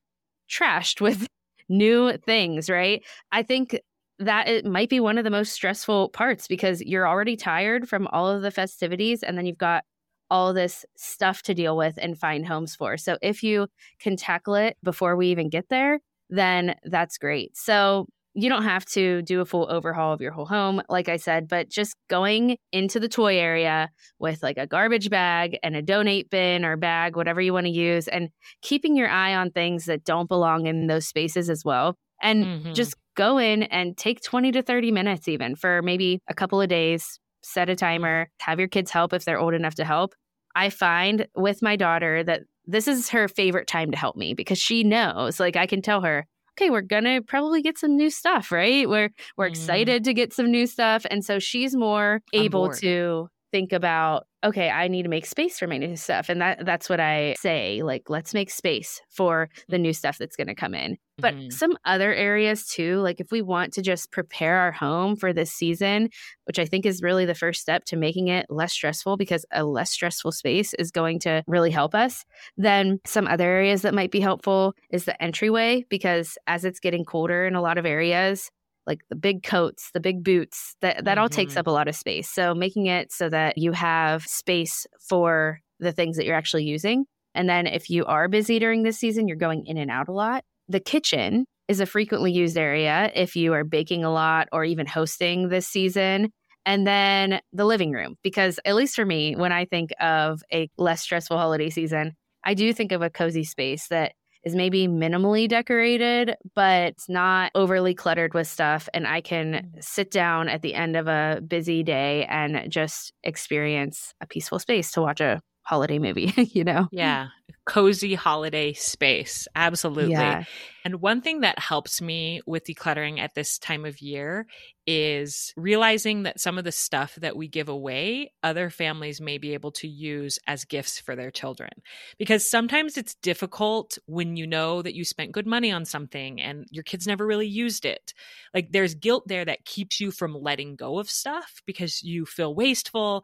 trashed 0.50 1.02
with 1.02 1.28
new 1.70 2.18
things, 2.18 2.70
right? 2.70 3.04
I 3.32 3.44
think 3.44 3.80
that 4.20 4.48
it 4.48 4.66
might 4.66 4.90
be 4.90 5.00
one 5.00 5.18
of 5.18 5.24
the 5.24 5.30
most 5.30 5.54
stressful 5.54 6.10
parts 6.10 6.48
because 6.48 6.82
you're 6.82 7.08
already 7.08 7.36
tired 7.38 7.88
from 7.88 8.08
all 8.08 8.30
of 8.30 8.42
the 8.42 8.52
festivities 8.52 9.24
and 9.24 9.38
then 9.38 9.46
you've 9.46 9.58
got 9.58 9.84
all 10.30 10.54
this 10.54 10.86
stuff 10.96 11.42
to 11.42 11.56
deal 11.56 11.76
with 11.76 11.98
and 12.00 12.20
find 12.20 12.46
homes 12.46 12.76
for. 12.76 12.98
So 12.98 13.18
if 13.22 13.42
you 13.42 13.68
can 14.00 14.16
tackle 14.16 14.56
it 14.56 14.78
before 14.84 15.16
we 15.16 15.28
even 15.28 15.50
get 15.50 15.70
there, 15.70 16.00
then 16.30 16.76
that's 16.84 17.18
great. 17.18 17.56
So 17.58 18.08
you 18.36 18.50
don't 18.50 18.64
have 18.64 18.86
to 18.86 19.22
do 19.24 19.42
a 19.42 19.46
full 19.46 19.70
overhaul 19.70 20.14
of 20.14 20.22
your 20.22 20.32
whole 20.32 20.46
home, 20.46 20.82
like 20.88 21.10
I 21.10 21.18
said, 21.18 21.48
but 21.48 21.70
just 21.70 21.96
going 22.10 22.58
into 22.72 23.00
the 23.00 23.10
toy 23.10 23.38
area 23.38 23.90
with 24.20 24.44
like 24.44 24.58
a 24.58 24.68
garbage 24.68 25.10
bag 25.10 25.58
and 25.64 25.76
a 25.76 25.82
donate 25.82 26.30
bin 26.30 26.64
or 26.64 26.78
bag, 26.78 27.16
whatever 27.16 27.42
you 27.42 27.54
want 27.54 27.66
to 27.66 27.72
use, 27.72 28.08
and 28.08 28.30
keeping 28.62 28.96
your 28.96 29.10
eye 29.10 29.36
on 29.36 29.52
things 29.52 29.86
that 29.86 30.04
don't 30.04 30.30
belong 30.30 30.68
in 30.68 30.88
those 30.88 31.08
spaces 31.08 31.50
as 31.50 31.66
well. 31.66 31.96
And 32.22 32.46
mm-hmm. 32.46 32.74
just 32.74 32.96
go 33.16 33.38
in 33.38 33.64
and 33.64 33.98
take 33.98 34.22
20 34.22 34.52
to 34.54 34.62
30 34.62 34.92
minutes, 34.92 35.28
even 35.28 35.56
for 35.56 35.82
maybe 35.82 36.22
a 36.28 36.34
couple 36.34 36.62
of 36.62 36.70
days, 36.70 37.20
set 37.42 37.70
a 37.70 37.76
timer, 37.76 38.30
have 38.40 38.60
your 38.60 38.68
kids 38.68 38.92
help 38.92 39.14
if 39.14 39.26
they're 39.26 39.40
old 39.40 39.54
enough 39.54 39.76
to 39.76 39.86
help. 39.86 40.14
I 40.56 40.70
find 40.70 41.28
with 41.36 41.62
my 41.62 41.76
daughter 41.76 42.24
that 42.24 42.42
this 42.70 42.88
is 42.88 43.10
her 43.10 43.28
favorite 43.28 43.68
time 43.68 43.92
to 43.92 43.98
help 43.98 44.16
me 44.16 44.34
because 44.34 44.60
she 44.60 44.84
knows, 44.84 45.40
like 45.40 45.56
I 45.56 45.66
can 45.66 45.82
tell 45.82 46.02
her, 46.02 46.28
okay, 46.54 46.70
we're 46.70 46.82
gonna 46.82 47.22
probably 47.22 47.62
get 47.62 47.78
some 47.78 47.96
new 47.96 48.10
stuff, 48.10 48.52
right? 48.52 48.88
We're 48.88 49.10
we're 49.38 49.48
mm. 49.48 49.52
excited 49.52 50.04
to 50.04 50.14
get 50.14 50.34
some 50.34 50.52
new 50.52 50.68
stuff. 50.68 51.06
And 51.10 51.24
so 51.26 51.40
she's 51.40 51.76
more 51.76 52.22
able 52.34 52.70
to 52.76 53.30
think 53.52 53.74
about 53.74 54.26
okay 54.44 54.70
i 54.70 54.88
need 54.88 55.04
to 55.04 55.10
make 55.10 55.26
space 55.26 55.60
for 55.60 55.68
my 55.68 55.78
new 55.78 55.96
stuff 55.96 56.30
and 56.30 56.42
that 56.42 56.66
that's 56.66 56.90
what 56.90 57.00
i 57.00 57.36
say 57.40 57.82
like 57.84 58.10
let's 58.10 58.34
make 58.34 58.50
space 58.50 59.02
for 59.10 59.50
the 59.68 59.78
new 59.78 59.94
stuff 59.94 60.18
that's 60.18 60.36
going 60.36 60.48
to 60.48 60.56
come 60.56 60.74
in 60.74 60.98
but 61.18 61.34
mm-hmm. 61.34 61.50
some 61.50 61.78
other 61.86 62.14
areas 62.14 62.66
too 62.66 63.00
like 63.00 63.20
if 63.20 63.32
we 63.32 63.42
want 63.42 63.74
to 63.74 63.82
just 63.82 64.12
prepare 64.12 64.58
our 64.58 64.72
home 64.72 65.16
for 65.16 65.34
this 65.34 65.52
season 65.52 66.10
which 66.46 66.60
i 66.60 66.66
think 66.66 66.86
is 66.86 67.02
really 67.02 67.26
the 67.26 67.36
first 67.36 67.62
step 67.62 67.84
to 67.84 67.98
making 67.98 68.28
it 68.28 68.46
less 68.50 68.72
stressful 68.72 69.18
because 69.18 69.46
a 69.52 69.64
less 69.64 69.92
stressful 69.92 70.32
space 70.32 70.74
is 70.76 70.92
going 70.92 71.20
to 71.20 71.44
really 71.48 71.72
help 71.72 71.94
us 71.94 72.24
then 72.56 73.00
some 73.06 73.28
other 73.28 73.46
areas 73.46 73.82
that 73.82 73.94
might 73.94 74.12
be 74.12 74.20
helpful 74.22 74.74
is 74.92 75.06
the 75.06 75.22
entryway 75.22 75.84
because 75.90 76.38
as 76.48 76.64
it's 76.64 76.80
getting 76.80 77.04
colder 77.04 77.46
in 77.46 77.56
a 77.56 77.62
lot 77.62 77.78
of 77.78 77.86
areas 77.86 78.50
like 78.88 79.02
the 79.10 79.16
big 79.16 79.44
coats, 79.44 79.92
the 79.94 80.00
big 80.00 80.24
boots, 80.24 80.76
that, 80.82 80.98
that 80.98 81.06
mm-hmm. 81.06 81.22
all 81.22 81.30
takes 81.30 81.54
mm-hmm. 81.54 81.60
up 81.60 81.68
a 81.68 81.72
lot 81.72 81.88
of 81.88 81.96
space. 81.96 82.30
So 82.30 82.54
making 82.54 82.88
it 82.88 83.12
so 83.12 83.30
that 83.30 83.58
you 83.58 83.72
have 83.72 84.24
space 84.26 84.88
for 85.08 85.60
the 85.80 85.92
things 85.92 86.18
that 86.18 86.26
you're 86.26 86.36
actually 86.36 86.64
using. 86.66 87.06
And 87.36 87.48
then 87.48 87.68
if 87.68 87.90
you 87.90 88.06
are 88.06 88.28
busy 88.28 88.60
during 88.60 88.84
this 88.84 88.98
season, 88.98 89.28
you're 89.28 89.38
going 89.38 89.66
in 89.66 89.78
and 89.78 89.92
out 89.92 90.08
a 90.08 90.14
lot. 90.14 90.44
The 90.68 90.80
kitchen 90.80 91.46
is 91.68 91.80
a 91.80 91.86
frequently 91.86 92.32
used 92.32 92.58
area 92.58 93.12
if 93.16 93.36
you 93.36 93.54
are 93.54 93.64
baking 93.64 94.04
a 94.04 94.12
lot 94.12 94.48
or 94.52 94.66
even 94.66 94.88
hosting 94.88 95.50
this 95.50 95.68
season. 95.68 96.32
And 96.66 96.86
then 96.86 97.40
the 97.54 97.66
living 97.66 97.92
room, 97.92 98.16
because 98.24 98.60
at 98.66 98.76
least 98.76 98.96
for 98.96 99.06
me, 99.06 99.36
when 99.36 99.52
I 99.52 99.66
think 99.66 99.92
of 100.02 100.42
a 100.52 100.70
less 100.78 101.02
stressful 101.02 101.38
holiday 101.38 101.70
season, 101.70 102.14
I 102.44 102.54
do 102.54 102.74
think 102.74 102.92
of 102.92 103.02
a 103.02 103.10
cozy 103.10 103.44
space 103.44 103.88
that 103.90 104.14
is 104.44 104.56
maybe 104.56 104.88
minimally 104.88 105.48
decorated, 105.48 106.36
but 106.56 106.88
it's 106.88 107.10
not 107.10 107.52
overly 107.56 107.94
cluttered 107.94 108.34
with 108.34 108.48
stuff. 108.48 108.88
And 108.94 109.08
I 109.08 109.22
can 109.22 109.54
mm. 109.54 109.84
sit 109.84 110.12
down 110.12 110.50
at 110.50 110.62
the 110.62 110.74
end 110.74 110.96
of 110.96 111.08
a 111.08 111.42
busy 111.46 111.84
day 111.84 112.26
and 112.26 112.72
just 112.72 113.14
experience 113.24 114.14
a 114.22 114.28
peaceful 114.28 114.60
space 114.60 114.92
to 114.94 115.02
watch 115.02 115.22
a 115.22 115.42
holiday 115.64 116.00
movie, 116.00 116.34
you 116.54 116.64
know? 116.64 116.88
Yeah. 116.92 117.28
Cozy 117.70 118.16
holiday 118.16 118.74
space. 118.74 119.48
Absolutely. 119.56 120.14
Yeah. 120.14 120.44
And 120.84 121.02
one 121.02 121.22
thing 121.22 121.42
that 121.42 121.60
helps 121.60 122.02
me 122.02 122.42
with 122.48 122.66
decluttering 122.66 123.20
at 123.20 123.36
this 123.36 123.60
time 123.60 123.86
of 123.86 124.02
year 124.02 124.48
is 124.88 125.54
realizing 125.56 126.24
that 126.24 126.40
some 126.40 126.58
of 126.58 126.64
the 126.64 126.72
stuff 126.72 127.14
that 127.16 127.36
we 127.36 127.48
give 127.48 127.70
away, 127.70 128.32
other 128.42 128.72
families 128.72 129.22
may 129.22 129.38
be 129.38 129.54
able 129.54 129.72
to 129.74 129.88
use 129.88 130.40
as 130.48 130.66
gifts 130.66 131.00
for 131.00 131.16
their 131.16 131.30
children. 131.30 131.70
Because 132.18 132.50
sometimes 132.50 132.98
it's 132.98 133.14
difficult 133.22 134.00
when 134.08 134.36
you 134.36 134.48
know 134.48 134.82
that 134.82 134.96
you 134.96 135.06
spent 135.06 135.32
good 135.32 135.46
money 135.46 135.72
on 135.72 135.86
something 135.86 136.42
and 136.42 136.66
your 136.72 136.84
kids 136.84 137.06
never 137.06 137.24
really 137.24 137.46
used 137.48 137.86
it. 137.86 138.16
Like 138.52 138.72
there's 138.72 138.96
guilt 138.96 139.28
there 139.28 139.46
that 139.46 139.66
keeps 139.66 140.00
you 140.00 140.10
from 140.10 140.34
letting 140.34 140.76
go 140.76 140.98
of 140.98 141.08
stuff 141.08 141.62
because 141.68 142.02
you 142.02 142.26
feel 142.26 142.56
wasteful 142.56 143.24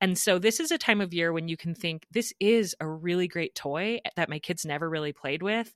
and 0.00 0.16
so 0.16 0.38
this 0.38 0.60
is 0.60 0.70
a 0.70 0.78
time 0.78 1.00
of 1.00 1.12
year 1.12 1.32
when 1.32 1.48
you 1.48 1.56
can 1.56 1.74
think 1.74 2.06
this 2.10 2.32
is 2.40 2.74
a 2.80 2.88
really 2.88 3.28
great 3.28 3.54
toy 3.54 4.00
that 4.16 4.30
my 4.30 4.38
kids 4.38 4.64
never 4.64 4.88
really 4.88 5.12
played 5.12 5.42
with. 5.42 5.74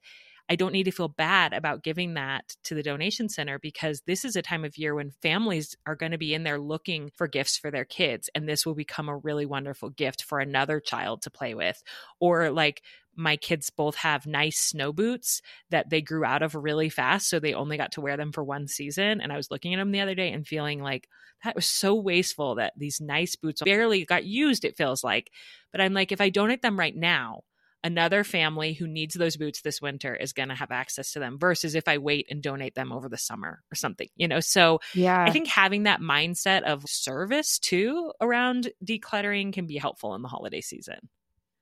I 0.48 0.56
don't 0.56 0.72
need 0.72 0.84
to 0.84 0.90
feel 0.90 1.08
bad 1.08 1.54
about 1.54 1.82
giving 1.82 2.14
that 2.14 2.56
to 2.64 2.74
the 2.74 2.82
donation 2.82 3.30
center 3.30 3.58
because 3.58 4.02
this 4.06 4.24
is 4.24 4.36
a 4.36 4.42
time 4.42 4.64
of 4.64 4.76
year 4.76 4.94
when 4.94 5.10
families 5.22 5.74
are 5.86 5.96
going 5.96 6.12
to 6.12 6.18
be 6.18 6.34
in 6.34 6.42
there 6.42 6.60
looking 6.60 7.10
for 7.16 7.26
gifts 7.26 7.56
for 7.56 7.70
their 7.70 7.86
kids. 7.86 8.28
And 8.34 8.46
this 8.46 8.66
will 8.66 8.74
become 8.74 9.08
a 9.08 9.16
really 9.16 9.46
wonderful 9.46 9.88
gift 9.88 10.22
for 10.22 10.40
another 10.40 10.80
child 10.80 11.22
to 11.22 11.30
play 11.30 11.54
with. 11.54 11.82
Or 12.20 12.50
like 12.50 12.82
my 13.16 13.36
kids 13.36 13.70
both 13.70 13.96
have 13.96 14.26
nice 14.26 14.58
snow 14.58 14.92
boots 14.92 15.42
that 15.70 15.90
they 15.90 16.00
grew 16.00 16.24
out 16.24 16.42
of 16.42 16.54
really 16.54 16.88
fast. 16.88 17.28
So 17.28 17.38
they 17.38 17.54
only 17.54 17.76
got 17.76 17.92
to 17.92 18.00
wear 18.00 18.16
them 18.16 18.32
for 18.32 18.44
one 18.44 18.68
season. 18.68 19.20
And 19.20 19.32
I 19.32 19.36
was 19.36 19.50
looking 19.50 19.74
at 19.74 19.78
them 19.78 19.92
the 19.92 20.00
other 20.00 20.14
day 20.14 20.32
and 20.32 20.46
feeling 20.46 20.82
like 20.82 21.08
that 21.44 21.54
was 21.54 21.66
so 21.66 21.94
wasteful 21.94 22.56
that 22.56 22.72
these 22.76 23.00
nice 23.00 23.36
boots 23.36 23.62
barely 23.62 24.04
got 24.04 24.24
used, 24.24 24.64
it 24.64 24.76
feels 24.76 25.04
like. 25.04 25.30
But 25.72 25.80
I'm 25.80 25.92
like, 25.92 26.12
if 26.12 26.20
I 26.20 26.30
donate 26.30 26.62
them 26.62 26.78
right 26.78 26.94
now, 26.96 27.42
another 27.84 28.24
family 28.24 28.72
who 28.72 28.88
needs 28.88 29.14
those 29.14 29.36
boots 29.36 29.60
this 29.60 29.80
winter 29.80 30.16
is 30.16 30.32
going 30.32 30.48
to 30.48 30.54
have 30.54 30.70
access 30.70 31.12
to 31.12 31.18
them 31.18 31.38
versus 31.38 31.74
if 31.74 31.86
I 31.86 31.98
wait 31.98 32.26
and 32.30 32.42
donate 32.42 32.74
them 32.74 32.90
over 32.90 33.10
the 33.10 33.18
summer 33.18 33.62
or 33.70 33.74
something, 33.74 34.08
you 34.16 34.26
know? 34.26 34.40
So 34.40 34.80
yeah, 34.94 35.22
I 35.22 35.30
think 35.30 35.46
having 35.48 35.82
that 35.82 36.00
mindset 36.00 36.62
of 36.62 36.88
service 36.88 37.58
too 37.58 38.12
around 38.20 38.70
decluttering 38.84 39.52
can 39.52 39.66
be 39.66 39.76
helpful 39.76 40.14
in 40.14 40.22
the 40.22 40.28
holiday 40.28 40.62
season. 40.62 41.10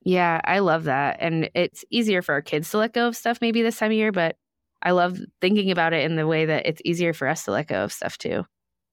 Yeah, 0.04 0.40
I 0.44 0.58
love 0.58 0.84
that. 0.84 1.18
And 1.20 1.50
it's 1.54 1.84
easier 1.90 2.22
for 2.22 2.32
our 2.32 2.42
kids 2.42 2.70
to 2.70 2.78
let 2.78 2.92
go 2.92 3.08
of 3.08 3.16
stuff 3.16 3.38
maybe 3.40 3.62
this 3.62 3.78
time 3.78 3.90
of 3.92 3.96
year, 3.96 4.12
but 4.12 4.36
I 4.82 4.90
love 4.90 5.18
thinking 5.40 5.70
about 5.70 5.92
it 5.92 6.04
in 6.04 6.16
the 6.16 6.26
way 6.26 6.44
that 6.46 6.66
it's 6.66 6.82
easier 6.84 7.12
for 7.12 7.28
us 7.28 7.44
to 7.44 7.52
let 7.52 7.68
go 7.68 7.84
of 7.84 7.92
stuff 7.92 8.18
too. 8.18 8.44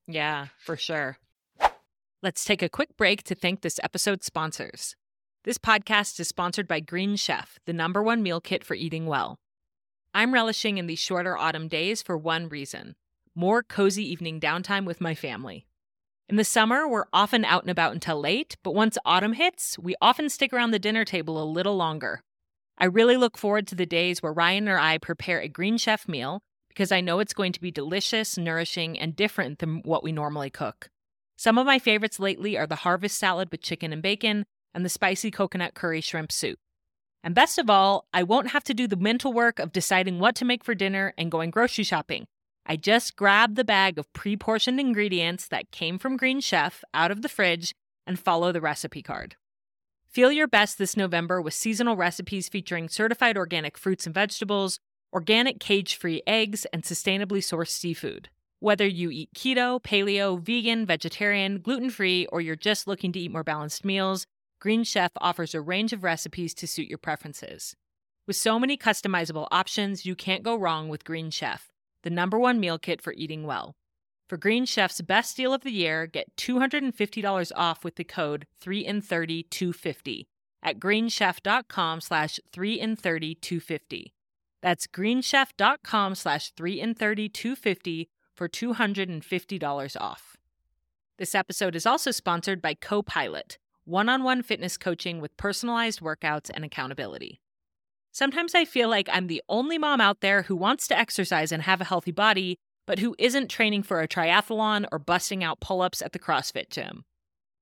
Yeah, 0.08 0.48
for 0.60 0.78
sure. 0.78 1.18
Let's 2.22 2.44
take 2.44 2.62
a 2.62 2.70
quick 2.70 2.96
break 2.98 3.24
to 3.24 3.36
thank 3.36 3.62
this 3.62 3.80
episode's 3.82 4.26
sponsors. 4.26 4.96
This 5.46 5.58
podcast 5.58 6.20
is 6.20 6.28
sponsored 6.28 6.68
by 6.68 6.82
Green 6.82 7.16
Chef, 7.16 7.58
the 7.66 7.74
number 7.74 8.04
one 8.04 8.22
meal 8.22 8.42
kit 8.42 8.64
for 8.64 8.76
eating 8.76 9.06
well. 9.06 9.40
I'm 10.14 10.34
relishing 10.34 10.78
in 10.78 10.88
these 10.88 11.00
shorter 11.00 11.38
autumn 11.38 11.68
days 11.68 12.02
for 12.02 12.18
one 12.18 12.50
reason 12.50 12.96
more 13.36 13.64
cozy 13.64 14.04
evening 14.04 14.38
downtime 14.38 14.86
with 14.86 15.00
my 15.00 15.16
family. 15.16 15.66
In 16.30 16.36
the 16.36 16.44
summer, 16.44 16.88
we're 16.88 17.08
often 17.12 17.44
out 17.44 17.64
and 17.64 17.72
about 17.72 17.94
until 17.94 18.22
late, 18.22 18.56
but 18.62 18.76
once 18.76 19.00
autumn 19.04 19.34
hits, 19.34 19.80
we 19.80 19.96
often 20.00 20.30
stick 20.30 20.54
around 20.54 20.70
the 20.70 20.78
dinner 20.78 21.04
table 21.04 21.42
a 21.42 21.44
little 21.44 21.76
longer. 21.76 22.22
I 22.78 22.86
really 22.86 23.18
look 23.18 23.36
forward 23.36 23.66
to 23.68 23.76
the 23.76 23.88
days 23.88 24.22
where 24.22 24.32
Ryan 24.32 24.70
or 24.70 24.78
I 24.78 25.00
prepare 25.00 25.40
a 25.40 25.48
Green 25.48 25.80
Chef 25.80 26.08
meal 26.08 26.44
because 26.68 26.92
I 26.92 27.02
know 27.02 27.18
it's 27.18 27.34
going 27.34 27.52
to 27.54 27.60
be 27.60 27.72
delicious, 27.72 28.38
nourishing, 28.38 28.98
and 29.00 29.16
different 29.16 29.58
than 29.58 29.82
what 29.84 30.04
we 30.04 30.12
normally 30.12 30.52
cook. 30.52 30.90
Some 31.36 31.58
of 31.58 31.66
my 31.66 31.80
favorites 31.80 32.20
lately 32.20 32.60
are 32.60 32.68
the 32.68 32.76
harvest 32.76 33.18
salad 33.18 33.50
with 33.52 33.64
chicken 33.64 33.92
and 33.92 34.04
bacon 34.04 34.46
and 34.76 34.86
the 34.86 34.90
spicy 34.90 35.32
coconut 35.32 35.74
curry 35.74 36.00
shrimp 36.00 36.32
soup. 36.32 36.60
And 37.24 37.34
best 37.34 37.58
of 37.58 37.72
all, 37.72 38.06
I 38.14 38.22
won't 38.22 38.52
have 38.52 38.64
to 38.66 38.76
do 38.76 38.88
the 38.88 38.96
mental 38.96 39.34
work 39.34 39.58
of 39.58 39.72
deciding 39.74 40.20
what 40.20 40.36
to 40.36 40.46
make 40.46 40.64
for 40.64 40.76
dinner 40.76 41.12
and 41.18 41.32
going 41.32 41.50
grocery 41.50 41.84
shopping. 41.84 42.28
I 42.72 42.76
just 42.76 43.16
grabbed 43.16 43.56
the 43.56 43.64
bag 43.64 43.98
of 43.98 44.14
pre 44.14 44.38
portioned 44.38 44.80
ingredients 44.80 45.48
that 45.48 45.72
came 45.72 45.98
from 45.98 46.18
Green 46.18 46.40
Chef 46.40 46.84
out 46.94 47.10
of 47.10 47.24
the 47.24 47.28
fridge 47.28 47.74
and 48.06 48.20
follow 48.20 48.52
the 48.52 48.62
recipe 48.62 49.02
card. 49.02 49.36
Feel 50.08 50.32
your 50.32 50.48
best 50.48 50.78
this 50.78 50.96
November 50.96 51.42
with 51.42 51.56
seasonal 51.56 51.96
recipes 51.98 52.48
featuring 52.48 52.88
certified 52.88 53.38
organic 53.38 53.76
fruits 53.76 54.06
and 54.06 54.14
vegetables, 54.14 54.80
organic 55.12 55.60
cage 55.60 55.96
free 55.96 56.22
eggs, 56.28 56.68
and 56.72 56.84
sustainably 56.84 57.40
sourced 57.40 57.70
seafood. 57.70 58.30
Whether 58.60 58.86
you 58.86 59.10
eat 59.10 59.34
keto, 59.36 59.82
paleo, 59.82 60.40
vegan, 60.40 60.86
vegetarian, 60.86 61.62
gluten 61.62 61.90
free, 61.90 62.28
or 62.28 62.40
you're 62.40 62.56
just 62.56 62.86
looking 62.86 63.12
to 63.14 63.20
eat 63.20 63.32
more 63.32 63.44
balanced 63.44 63.84
meals, 63.84 64.28
Green 64.60 64.84
Chef 64.84 65.12
offers 65.20 65.56
a 65.56 65.62
range 65.62 65.92
of 65.92 66.04
recipes 66.04 66.54
to 66.54 66.68
suit 66.68 66.88
your 66.88 67.00
preferences. 67.00 67.76
With 68.28 68.36
so 68.36 68.60
many 68.60 68.78
customizable 68.78 69.48
options, 69.50 70.06
you 70.06 70.16
can't 70.16 70.44
go 70.44 70.56
wrong 70.56 70.88
with 70.88 71.04
Green 71.04 71.32
Chef 71.32 71.72
the 72.04 72.10
number 72.10 72.40
one 72.40 72.60
meal 72.60 72.80
kit 72.80 73.02
for 73.02 73.14
eating 73.14 73.44
well. 73.44 73.76
For 74.28 74.38
Green 74.38 74.66
Chef's 74.66 75.02
best 75.02 75.36
deal 75.38 75.54
of 75.54 75.62
the 75.62 75.72
year, 75.72 76.06
get 76.06 76.36
$250 76.38 77.52
off 77.56 77.84
with 77.84 77.96
the 77.96 78.04
code 78.04 78.46
3 78.62 78.86
in 78.86 79.02
30 79.02 79.44
250 79.44 80.28
at 80.62 80.80
greenchef.com 80.80 82.02
slash 82.02 82.40
3 82.52 82.80
in 82.80 82.96
30 82.96 83.36
250. 83.36 84.14
That's 84.62 84.88
greenchef.com 84.88 86.16
slash 86.16 86.52
3 86.52 86.82
in 86.82 86.94
30 86.94 87.30
250 87.30 88.10
for 88.36 88.48
$250 88.48 90.02
off. 90.02 90.38
This 91.18 91.36
episode 91.36 91.76
is 91.76 91.86
also 91.86 92.12
sponsored 92.12 92.62
by 92.62 92.76
Copilot, 92.76 93.58
one 93.84 94.10
on 94.10 94.24
one 94.24 94.44
fitness 94.44 94.78
coaching 94.78 95.20
with 95.20 95.36
personalized 95.38 96.02
workouts 96.02 96.50
and 96.54 96.64
accountability. 96.64 97.42
Sometimes 98.12 98.56
I 98.56 98.66
feel 98.66 98.90
like 98.90 99.08
I'm 99.12 99.28
the 99.28 99.44
only 99.48 99.78
mom 99.78 100.02
out 100.02 100.22
there 100.22 100.44
who 100.44 100.56
wants 100.56 100.88
to 100.88 100.98
exercise 100.98 101.52
and 101.52 101.64
have 101.64 101.82
a 101.82 101.86
healthy 101.86 102.12
body, 102.12 102.58
but 102.88 103.00
who 103.00 103.16
isn't 103.20 103.50
training 103.50 103.84
for 103.84 104.02
a 104.02 104.08
triathlon 104.08 104.86
or 104.92 105.00
busting 105.00 105.44
out 105.44 105.60
pull 105.60 105.82
ups 105.82 106.02
at 106.02 106.12
the 106.12 106.20
CrossFit 106.20 106.70
gym. 106.70 107.04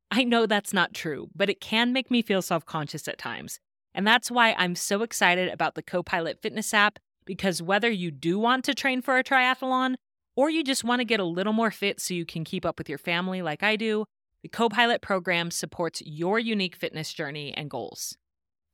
I 0.10 0.24
know 0.24 0.46
that's 0.46 0.74
not 0.74 0.94
true, 0.94 1.30
but 1.36 1.50
it 1.50 1.60
can 1.60 1.92
make 1.92 2.10
me 2.10 2.22
feel 2.22 2.42
self 2.42 2.66
conscious 2.66 3.08
at 3.08 3.18
times. 3.18 3.60
And 3.94 4.08
that's 4.08 4.32
why 4.32 4.54
I'm 4.58 4.76
so 4.76 5.02
excited 5.02 5.50
about 5.50 5.76
the 5.76 5.84
Copilot 5.84 6.42
Fitness 6.42 6.74
app 6.74 7.00
because 7.26 7.62
whether 7.62 7.90
you 7.90 8.10
do 8.12 8.40
want 8.40 8.64
to 8.66 8.74
train 8.74 9.02
for 9.02 9.18
a 9.18 9.24
triathlon 9.24 9.96
or 10.36 10.50
you 10.50 10.64
just 10.64 10.84
want 10.84 11.02
to 11.02 11.06
get 11.06 11.20
a 11.20 11.26
little 11.26 11.52
more 11.52 11.72
fit 11.72 12.00
so 12.00 12.14
you 12.14 12.26
can 12.26 12.44
keep 12.44 12.66
up 12.66 12.78
with 12.78 12.88
your 12.88 13.00
family 13.00 13.42
like 13.42 13.64
I 13.64 13.76
do, 13.76 14.06
the 14.44 14.50
Copilot 14.50 15.02
program 15.02 15.52
supports 15.52 16.02
your 16.06 16.40
unique 16.40 16.76
fitness 16.76 17.12
journey 17.12 17.54
and 17.56 17.70
goals. 17.70 18.16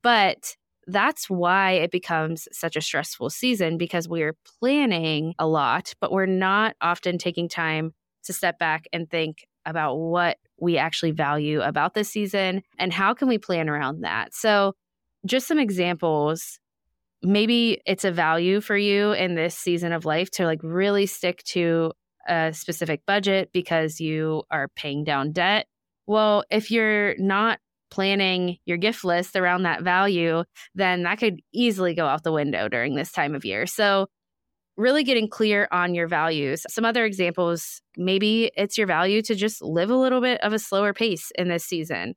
But 0.02 0.56
that's 0.88 1.30
why 1.30 1.72
it 1.74 1.92
becomes 1.92 2.48
such 2.52 2.76
a 2.76 2.82
stressful 2.82 3.30
season 3.30 3.78
because 3.78 4.08
we're 4.08 4.36
planning 4.60 5.34
a 5.38 5.48
lot, 5.48 5.94
but 6.02 6.12
we're 6.12 6.26
not 6.26 6.76
often 6.82 7.18
taking 7.18 7.48
time 7.48 7.94
to 8.24 8.34
step 8.34 8.58
back 8.60 8.86
and 8.94 9.10
think 9.10 9.46
about 9.66 9.96
what 9.96 10.38
we 10.60 10.78
actually 10.78 11.12
value 11.12 11.62
about 11.62 11.94
this 11.94 12.10
season 12.10 12.62
and 12.78 12.94
how 12.94 13.14
can 13.14 13.28
we 13.28 13.38
plan 13.38 13.70
around 13.70 14.02
that. 14.02 14.34
So, 14.34 14.74
just 15.26 15.48
some 15.48 15.60
examples. 15.60 16.60
Maybe 17.22 17.80
it's 17.86 18.06
a 18.06 18.12
value 18.12 18.60
for 18.60 18.76
you 18.76 19.12
in 19.12 19.36
this 19.36 19.56
season 19.56 19.92
of 19.92 20.06
life 20.06 20.32
to 20.32 20.46
like 20.46 20.62
really 20.64 21.06
stick 21.06 21.44
to 21.44 21.92
a 22.28 22.52
specific 22.54 23.06
budget 23.06 23.52
because 23.54 24.00
you 24.00 24.44
are 24.50 24.68
paying 24.76 25.04
down 25.04 25.32
debt. 25.32 25.68
Well, 26.08 26.44
if 26.50 26.72
you're 26.72 27.16
not 27.20 27.60
planning 27.92 28.58
your 28.66 28.78
gift 28.78 29.04
list 29.04 29.36
around 29.36 29.64
that 29.64 29.84
value, 29.84 30.44
then 30.74 31.04
that 31.04 31.20
could 31.20 31.42
easily 31.54 31.94
go 31.94 32.08
out 32.08 32.24
the 32.24 32.32
window 32.32 32.68
during 32.68 32.96
this 32.96 33.12
time 33.12 33.36
of 33.36 33.46
year. 33.46 33.68
So, 33.68 34.08
really 34.78 35.04
getting 35.04 35.30
clear 35.30 35.68
on 35.72 35.94
your 35.94 36.08
values. 36.08 36.66
Some 36.70 36.86
other 36.86 37.06
examples 37.06 37.82
maybe 37.98 38.52
it's 38.56 38.78
your 38.78 38.88
value 38.88 39.22
to 39.24 39.36
just 39.36 39.62
live 39.62 39.90
a 39.90 39.96
little 39.96 40.22
bit 40.22 40.40
of 40.42 40.54
a 40.54 40.60
slower 40.60 40.94
pace 40.94 41.30
in 41.38 41.50
this 41.50 41.66
season. 41.66 42.16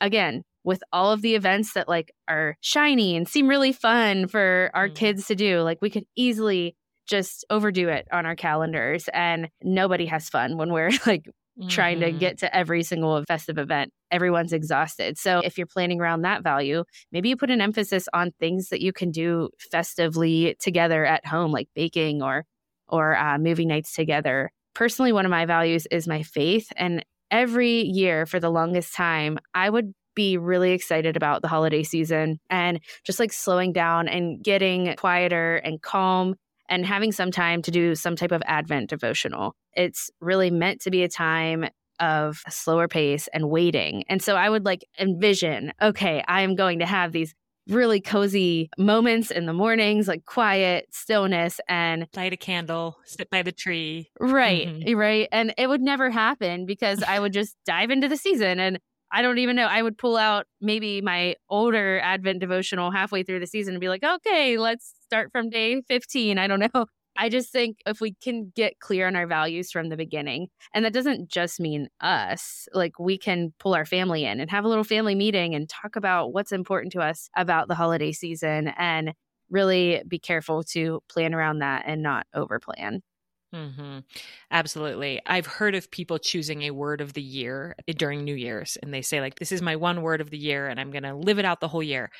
Again, 0.00 0.42
with 0.64 0.82
all 0.92 1.12
of 1.12 1.22
the 1.22 1.34
events 1.34 1.74
that 1.74 1.88
like 1.88 2.12
are 2.26 2.56
shiny 2.60 3.16
and 3.16 3.28
seem 3.28 3.48
really 3.48 3.72
fun 3.72 4.28
for 4.28 4.70
our 4.74 4.88
mm. 4.88 4.94
kids 4.94 5.26
to 5.26 5.34
do, 5.34 5.60
like 5.60 5.78
we 5.80 5.90
could 5.90 6.04
easily 6.16 6.74
just 7.06 7.44
overdo 7.50 7.88
it 7.88 8.06
on 8.12 8.24
our 8.24 8.36
calendars 8.36 9.08
and 9.12 9.48
nobody 9.62 10.06
has 10.06 10.28
fun 10.28 10.56
when 10.56 10.72
we're 10.72 10.90
like 11.06 11.28
mm-hmm. 11.58 11.68
trying 11.68 12.00
to 12.00 12.08
mm-hmm. 12.08 12.18
get 12.18 12.38
to 12.38 12.54
every 12.54 12.82
single 12.82 13.22
festive 13.26 13.58
event. 13.58 13.92
Everyone's 14.10 14.52
exhausted. 14.52 15.18
So 15.18 15.40
if 15.40 15.58
you're 15.58 15.66
planning 15.66 16.00
around 16.00 16.22
that 16.22 16.42
value, 16.42 16.84
maybe 17.12 17.28
you 17.28 17.36
put 17.36 17.50
an 17.50 17.60
emphasis 17.60 18.08
on 18.12 18.32
things 18.38 18.68
that 18.68 18.80
you 18.80 18.92
can 18.92 19.10
do 19.10 19.50
festively 19.70 20.56
together 20.60 21.04
at 21.04 21.26
home, 21.26 21.52
like 21.52 21.68
baking 21.74 22.22
or 22.22 22.44
or 22.88 23.16
uh, 23.16 23.38
movie 23.38 23.66
nights 23.66 23.92
together. 23.92 24.50
Personally, 24.74 25.12
one 25.12 25.24
of 25.24 25.30
my 25.30 25.46
values 25.46 25.86
is 25.90 26.08
my 26.08 26.22
faith, 26.22 26.72
and 26.76 27.04
every 27.30 27.82
year 27.82 28.26
for 28.26 28.40
the 28.40 28.50
longest 28.50 28.94
time, 28.94 29.38
I 29.54 29.70
would 29.70 29.92
be 30.14 30.36
really 30.36 30.72
excited 30.72 31.16
about 31.16 31.42
the 31.42 31.48
holiday 31.48 31.82
season 31.82 32.38
and 32.50 32.80
just 33.04 33.20
like 33.20 33.32
slowing 33.32 33.72
down 33.72 34.08
and 34.08 34.42
getting 34.42 34.94
quieter 34.96 35.56
and 35.56 35.80
calm 35.80 36.34
and 36.70 36.86
having 36.86 37.12
some 37.12 37.30
time 37.30 37.60
to 37.62 37.70
do 37.70 37.94
some 37.94 38.16
type 38.16 38.32
of 38.32 38.42
Advent 38.46 38.88
devotional. 38.88 39.54
It's 39.74 40.10
really 40.20 40.50
meant 40.50 40.80
to 40.82 40.90
be 40.90 41.02
a 41.02 41.08
time 41.08 41.66
of 41.98 42.42
a 42.46 42.50
slower 42.50 42.88
pace 42.88 43.28
and 43.34 43.50
waiting. 43.50 44.04
And 44.08 44.22
so 44.22 44.36
I 44.36 44.48
would 44.48 44.64
like 44.64 44.84
envision, 44.98 45.72
okay, 45.82 46.24
I 46.26 46.40
am 46.42 46.54
going 46.54 46.78
to 46.78 46.86
have 46.86 47.12
these 47.12 47.34
really 47.68 48.00
cozy 48.00 48.70
moments 48.78 49.30
in 49.30 49.46
the 49.46 49.52
mornings, 49.52 50.08
like 50.08 50.24
quiet, 50.24 50.86
stillness, 50.90 51.60
and 51.68 52.08
light 52.16 52.32
a 52.32 52.36
candle, 52.36 52.96
sit 53.04 53.30
by 53.30 53.42
the 53.42 53.52
tree. 53.52 54.10
Right, 54.18 54.66
mm-hmm. 54.66 54.98
right. 54.98 55.28
And 55.30 55.54
it 55.58 55.68
would 55.68 55.82
never 55.82 56.10
happen 56.10 56.66
because 56.66 57.02
I 57.02 57.20
would 57.20 57.32
just 57.32 57.56
dive 57.66 57.90
into 57.90 58.08
the 58.08 58.16
season 58.16 58.58
and 58.58 58.78
I 59.12 59.22
don't 59.22 59.38
even 59.38 59.56
know. 59.56 59.66
I 59.66 59.82
would 59.82 59.98
pull 59.98 60.16
out 60.16 60.46
maybe 60.60 61.00
my 61.00 61.34
older 61.48 62.00
Advent 62.00 62.40
devotional 62.40 62.90
halfway 62.90 63.22
through 63.22 63.40
the 63.40 63.46
season 63.46 63.74
and 63.74 63.80
be 63.80 63.88
like, 63.88 64.04
okay, 64.04 64.56
let's 64.56 64.94
start 65.02 65.30
from 65.32 65.50
day 65.50 65.82
15. 65.88 66.38
I 66.38 66.46
don't 66.46 66.60
know. 66.60 66.86
I 67.16 67.28
just 67.28 67.50
think 67.50 67.78
if 67.86 68.00
we 68.00 68.14
can 68.22 68.52
get 68.54 68.78
clear 68.78 69.08
on 69.08 69.16
our 69.16 69.26
values 69.26 69.72
from 69.72 69.88
the 69.88 69.96
beginning, 69.96 70.46
and 70.72 70.84
that 70.84 70.92
doesn't 70.92 71.28
just 71.28 71.58
mean 71.58 71.88
us, 72.00 72.68
like 72.72 73.00
we 73.00 73.18
can 73.18 73.52
pull 73.58 73.74
our 73.74 73.84
family 73.84 74.24
in 74.24 74.38
and 74.40 74.48
have 74.50 74.64
a 74.64 74.68
little 74.68 74.84
family 74.84 75.16
meeting 75.16 75.54
and 75.54 75.68
talk 75.68 75.96
about 75.96 76.32
what's 76.32 76.52
important 76.52 76.92
to 76.92 77.00
us 77.00 77.28
about 77.36 77.66
the 77.66 77.74
holiday 77.74 78.12
season 78.12 78.68
and 78.78 79.12
really 79.50 80.02
be 80.06 80.20
careful 80.20 80.62
to 80.62 81.00
plan 81.08 81.34
around 81.34 81.58
that 81.58 81.82
and 81.84 82.00
not 82.00 82.26
overplan. 82.34 83.00
Mm-hmm. 83.54 83.98
Absolutely. 84.52 85.20
I've 85.26 85.46
heard 85.46 85.74
of 85.74 85.90
people 85.90 86.18
choosing 86.18 86.62
a 86.62 86.70
word 86.70 87.00
of 87.00 87.14
the 87.14 87.22
year 87.22 87.74
during 87.96 88.22
New 88.22 88.34
Year's, 88.34 88.78
and 88.80 88.94
they 88.94 89.02
say, 89.02 89.20
like, 89.20 89.40
this 89.40 89.50
is 89.50 89.60
my 89.60 89.74
one 89.74 90.02
word 90.02 90.20
of 90.20 90.30
the 90.30 90.38
year, 90.38 90.68
and 90.68 90.78
I'm 90.78 90.92
going 90.92 91.02
to 91.02 91.14
live 91.14 91.40
it 91.40 91.44
out 91.44 91.60
the 91.60 91.66
whole 91.68 91.82
year. 91.82 92.10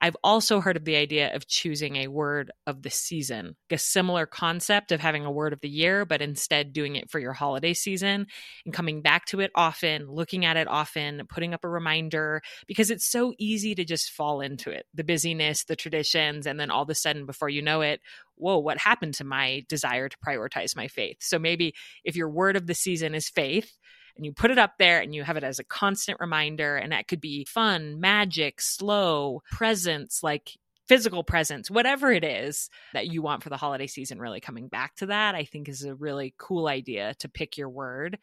I've 0.00 0.16
also 0.22 0.60
heard 0.60 0.76
of 0.76 0.84
the 0.84 0.96
idea 0.96 1.34
of 1.34 1.48
choosing 1.48 1.96
a 1.96 2.08
word 2.08 2.52
of 2.66 2.82
the 2.82 2.90
season, 2.90 3.56
like 3.68 3.76
a 3.76 3.78
similar 3.78 4.26
concept 4.26 4.92
of 4.92 5.00
having 5.00 5.24
a 5.24 5.30
word 5.30 5.52
of 5.52 5.60
the 5.60 5.68
year, 5.68 6.04
but 6.04 6.22
instead 6.22 6.72
doing 6.72 6.96
it 6.96 7.10
for 7.10 7.18
your 7.18 7.32
holiday 7.32 7.74
season 7.74 8.26
and 8.64 8.74
coming 8.74 9.02
back 9.02 9.26
to 9.26 9.40
it 9.40 9.50
often, 9.56 10.08
looking 10.08 10.44
at 10.44 10.56
it 10.56 10.68
often, 10.68 11.22
putting 11.28 11.52
up 11.52 11.64
a 11.64 11.68
reminder, 11.68 12.42
because 12.66 12.90
it's 12.90 13.10
so 13.10 13.32
easy 13.38 13.74
to 13.74 13.84
just 13.84 14.10
fall 14.10 14.40
into 14.40 14.70
it 14.70 14.86
the 14.94 15.04
busyness, 15.04 15.64
the 15.64 15.76
traditions, 15.76 16.46
and 16.46 16.60
then 16.60 16.70
all 16.70 16.82
of 16.82 16.90
a 16.90 16.94
sudden, 16.94 17.26
before 17.26 17.48
you 17.48 17.62
know 17.62 17.80
it, 17.80 18.00
whoa, 18.36 18.58
what 18.58 18.78
happened 18.78 19.14
to 19.14 19.24
my 19.24 19.64
desire 19.68 20.08
to 20.08 20.16
prioritize 20.24 20.76
my 20.76 20.86
faith? 20.86 21.16
So 21.20 21.38
maybe 21.38 21.74
if 22.04 22.14
your 22.14 22.30
word 22.30 22.56
of 22.56 22.66
the 22.66 22.74
season 22.74 23.14
is 23.14 23.28
faith, 23.28 23.76
and 24.18 24.26
you 24.26 24.32
put 24.32 24.50
it 24.50 24.58
up 24.58 24.74
there 24.78 25.00
and 25.00 25.14
you 25.14 25.22
have 25.22 25.36
it 25.36 25.44
as 25.44 25.58
a 25.58 25.64
constant 25.64 26.20
reminder. 26.20 26.76
And 26.76 26.92
that 26.92 27.08
could 27.08 27.20
be 27.20 27.44
fun, 27.44 28.00
magic, 28.00 28.60
slow, 28.60 29.42
presence, 29.50 30.22
like 30.22 30.58
physical 30.88 31.22
presence, 31.22 31.70
whatever 31.70 32.10
it 32.10 32.24
is 32.24 32.68
that 32.94 33.06
you 33.06 33.22
want 33.22 33.42
for 33.42 33.48
the 33.48 33.56
holiday 33.56 33.86
season, 33.86 34.18
really 34.18 34.40
coming 34.40 34.68
back 34.68 34.96
to 34.96 35.06
that, 35.06 35.34
I 35.34 35.44
think 35.44 35.68
is 35.68 35.84
a 35.84 35.94
really 35.94 36.34
cool 36.36 36.66
idea 36.66 37.14
to 37.20 37.28
pick 37.28 37.56
your 37.56 37.68
word. 37.68 38.18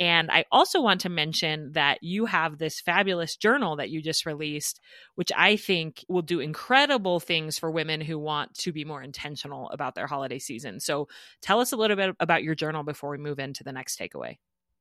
And 0.00 0.30
I 0.30 0.46
also 0.50 0.80
want 0.80 1.02
to 1.02 1.10
mention 1.10 1.72
that 1.72 2.02
you 2.02 2.24
have 2.24 2.56
this 2.56 2.80
fabulous 2.80 3.36
journal 3.36 3.76
that 3.76 3.90
you 3.90 4.00
just 4.00 4.24
released, 4.24 4.80
which 5.14 5.30
I 5.36 5.56
think 5.56 6.02
will 6.08 6.22
do 6.22 6.40
incredible 6.40 7.20
things 7.20 7.58
for 7.58 7.70
women 7.70 8.00
who 8.00 8.18
want 8.18 8.54
to 8.60 8.72
be 8.72 8.86
more 8.86 9.02
intentional 9.02 9.68
about 9.68 9.94
their 9.94 10.06
holiday 10.06 10.38
season. 10.38 10.80
So 10.80 11.08
tell 11.42 11.60
us 11.60 11.72
a 11.72 11.76
little 11.76 11.96
bit 11.96 12.16
about 12.18 12.42
your 12.42 12.54
journal 12.54 12.82
before 12.82 13.10
we 13.10 13.18
move 13.18 13.38
into 13.38 13.62
the 13.62 13.72
next 13.72 13.98
takeaway. 13.98 14.38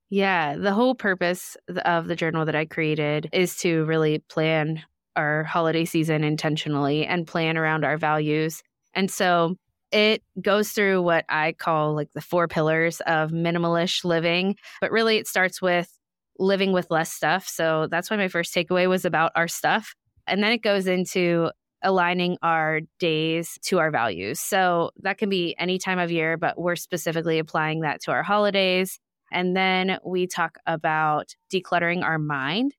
Yeah, 0.09 0.55
the 0.57 0.73
whole 0.73 0.95
purpose 0.95 1.55
of 1.85 2.07
the 2.07 2.15
journal 2.15 2.45
that 2.45 2.55
I 2.55 2.65
created 2.65 3.29
is 3.31 3.57
to 3.57 3.85
really 3.85 4.19
plan 4.29 4.81
our 5.15 5.43
holiday 5.43 5.85
season 5.85 6.23
intentionally 6.23 7.05
and 7.05 7.27
plan 7.27 7.57
around 7.57 7.85
our 7.85 7.97
values. 7.97 8.63
And 8.95 9.11
so 9.11 9.55
it 9.91 10.23
goes 10.41 10.71
through 10.71 11.01
what 11.01 11.25
I 11.29 11.53
call 11.53 11.93
like 11.93 12.11
the 12.13 12.21
four 12.21 12.47
pillars 12.47 13.01
of 13.01 13.31
minimalish 13.31 14.03
living, 14.03 14.55
but 14.81 14.91
really 14.91 15.17
it 15.17 15.27
starts 15.27 15.61
with 15.61 15.91
living 16.39 16.71
with 16.71 16.89
less 16.89 17.11
stuff. 17.11 17.47
So 17.47 17.87
that's 17.91 18.09
why 18.09 18.17
my 18.17 18.29
first 18.29 18.53
takeaway 18.53 18.87
was 18.87 19.05
about 19.05 19.31
our 19.35 19.47
stuff. 19.47 19.93
And 20.25 20.41
then 20.43 20.51
it 20.51 20.63
goes 20.63 20.87
into 20.87 21.51
aligning 21.83 22.37
our 22.41 22.81
days 22.99 23.57
to 23.63 23.79
our 23.79 23.91
values. 23.91 24.39
So 24.39 24.91
that 25.01 25.17
can 25.17 25.29
be 25.29 25.55
any 25.59 25.77
time 25.77 25.99
of 25.99 26.11
year, 26.11 26.37
but 26.37 26.59
we're 26.59 26.75
specifically 26.75 27.39
applying 27.39 27.81
that 27.81 28.01
to 28.03 28.11
our 28.11 28.23
holidays. 28.23 28.99
And 29.31 29.55
then 29.55 29.97
we 30.05 30.27
talk 30.27 30.57
about 30.65 31.35
decluttering 31.51 32.03
our 32.03 32.19
mind 32.19 32.73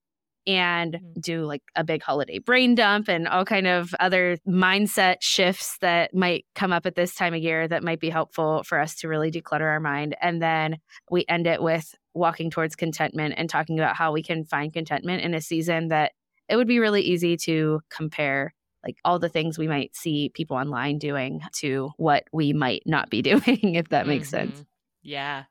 and 0.47 0.95
mm-hmm. 0.95 1.21
do 1.21 1.45
like 1.45 1.63
a 1.77 1.85
big 1.85 2.03
holiday 2.03 2.39
brain 2.39 2.75
dump 2.75 3.09
and 3.09 3.29
all 3.29 3.45
kind 3.45 3.67
of 3.67 3.95
other 4.01 4.39
mindset 4.49 5.17
shifts 5.21 5.77
that 5.81 6.15
might 6.15 6.47
come 6.55 6.73
up 6.73 6.87
at 6.87 6.95
this 6.95 7.15
time 7.15 7.35
of 7.35 7.43
year 7.43 7.69
that 7.69 7.85
might 7.85 8.01
be 8.01 8.11
helpful 8.11 8.63
for 8.65 8.81
us 8.81 8.97
to 8.97 9.09
really 9.09 9.31
declutter 9.31 9.63
our 9.63 9.81
mind 9.81 10.17
and 10.21 10.41
then 10.41 10.77
we 11.11 11.25
end 11.29 11.47
it 11.47 11.63
with 11.63 11.95
walking 12.15 12.51
towards 12.51 12.75
contentment 12.75 13.35
and 13.37 13.51
talking 13.51 13.79
about 13.79 13.97
how 13.97 14.13
we 14.13 14.23
can 14.23 14.45
find 14.45 14.73
contentment 14.73 15.23
in 15.23 15.35
a 15.35 15.41
season 15.41 15.89
that 15.89 16.13
it 16.49 16.57
would 16.57 16.69
be 16.69 16.79
really 16.79 17.03
easy 17.03 17.37
to 17.37 17.81
compare 17.91 18.55
like 18.85 18.97
all 19.05 19.19
the 19.19 19.29
things 19.29 19.59
we 19.59 19.69
might 19.69 19.95
see 19.95 20.31
people 20.35 20.57
online 20.57 20.99
doing 20.99 21.43
to 21.53 21.91
what 21.99 22.25
we 22.33 22.53
might 22.55 22.83
not 22.87 23.11
be 23.11 23.21
doing 23.23 23.75
if 23.75 23.91
that 23.91 24.07
makes 24.07 24.31
mm-hmm. 24.31 24.49
sense 24.49 24.65
yeah 25.03 25.45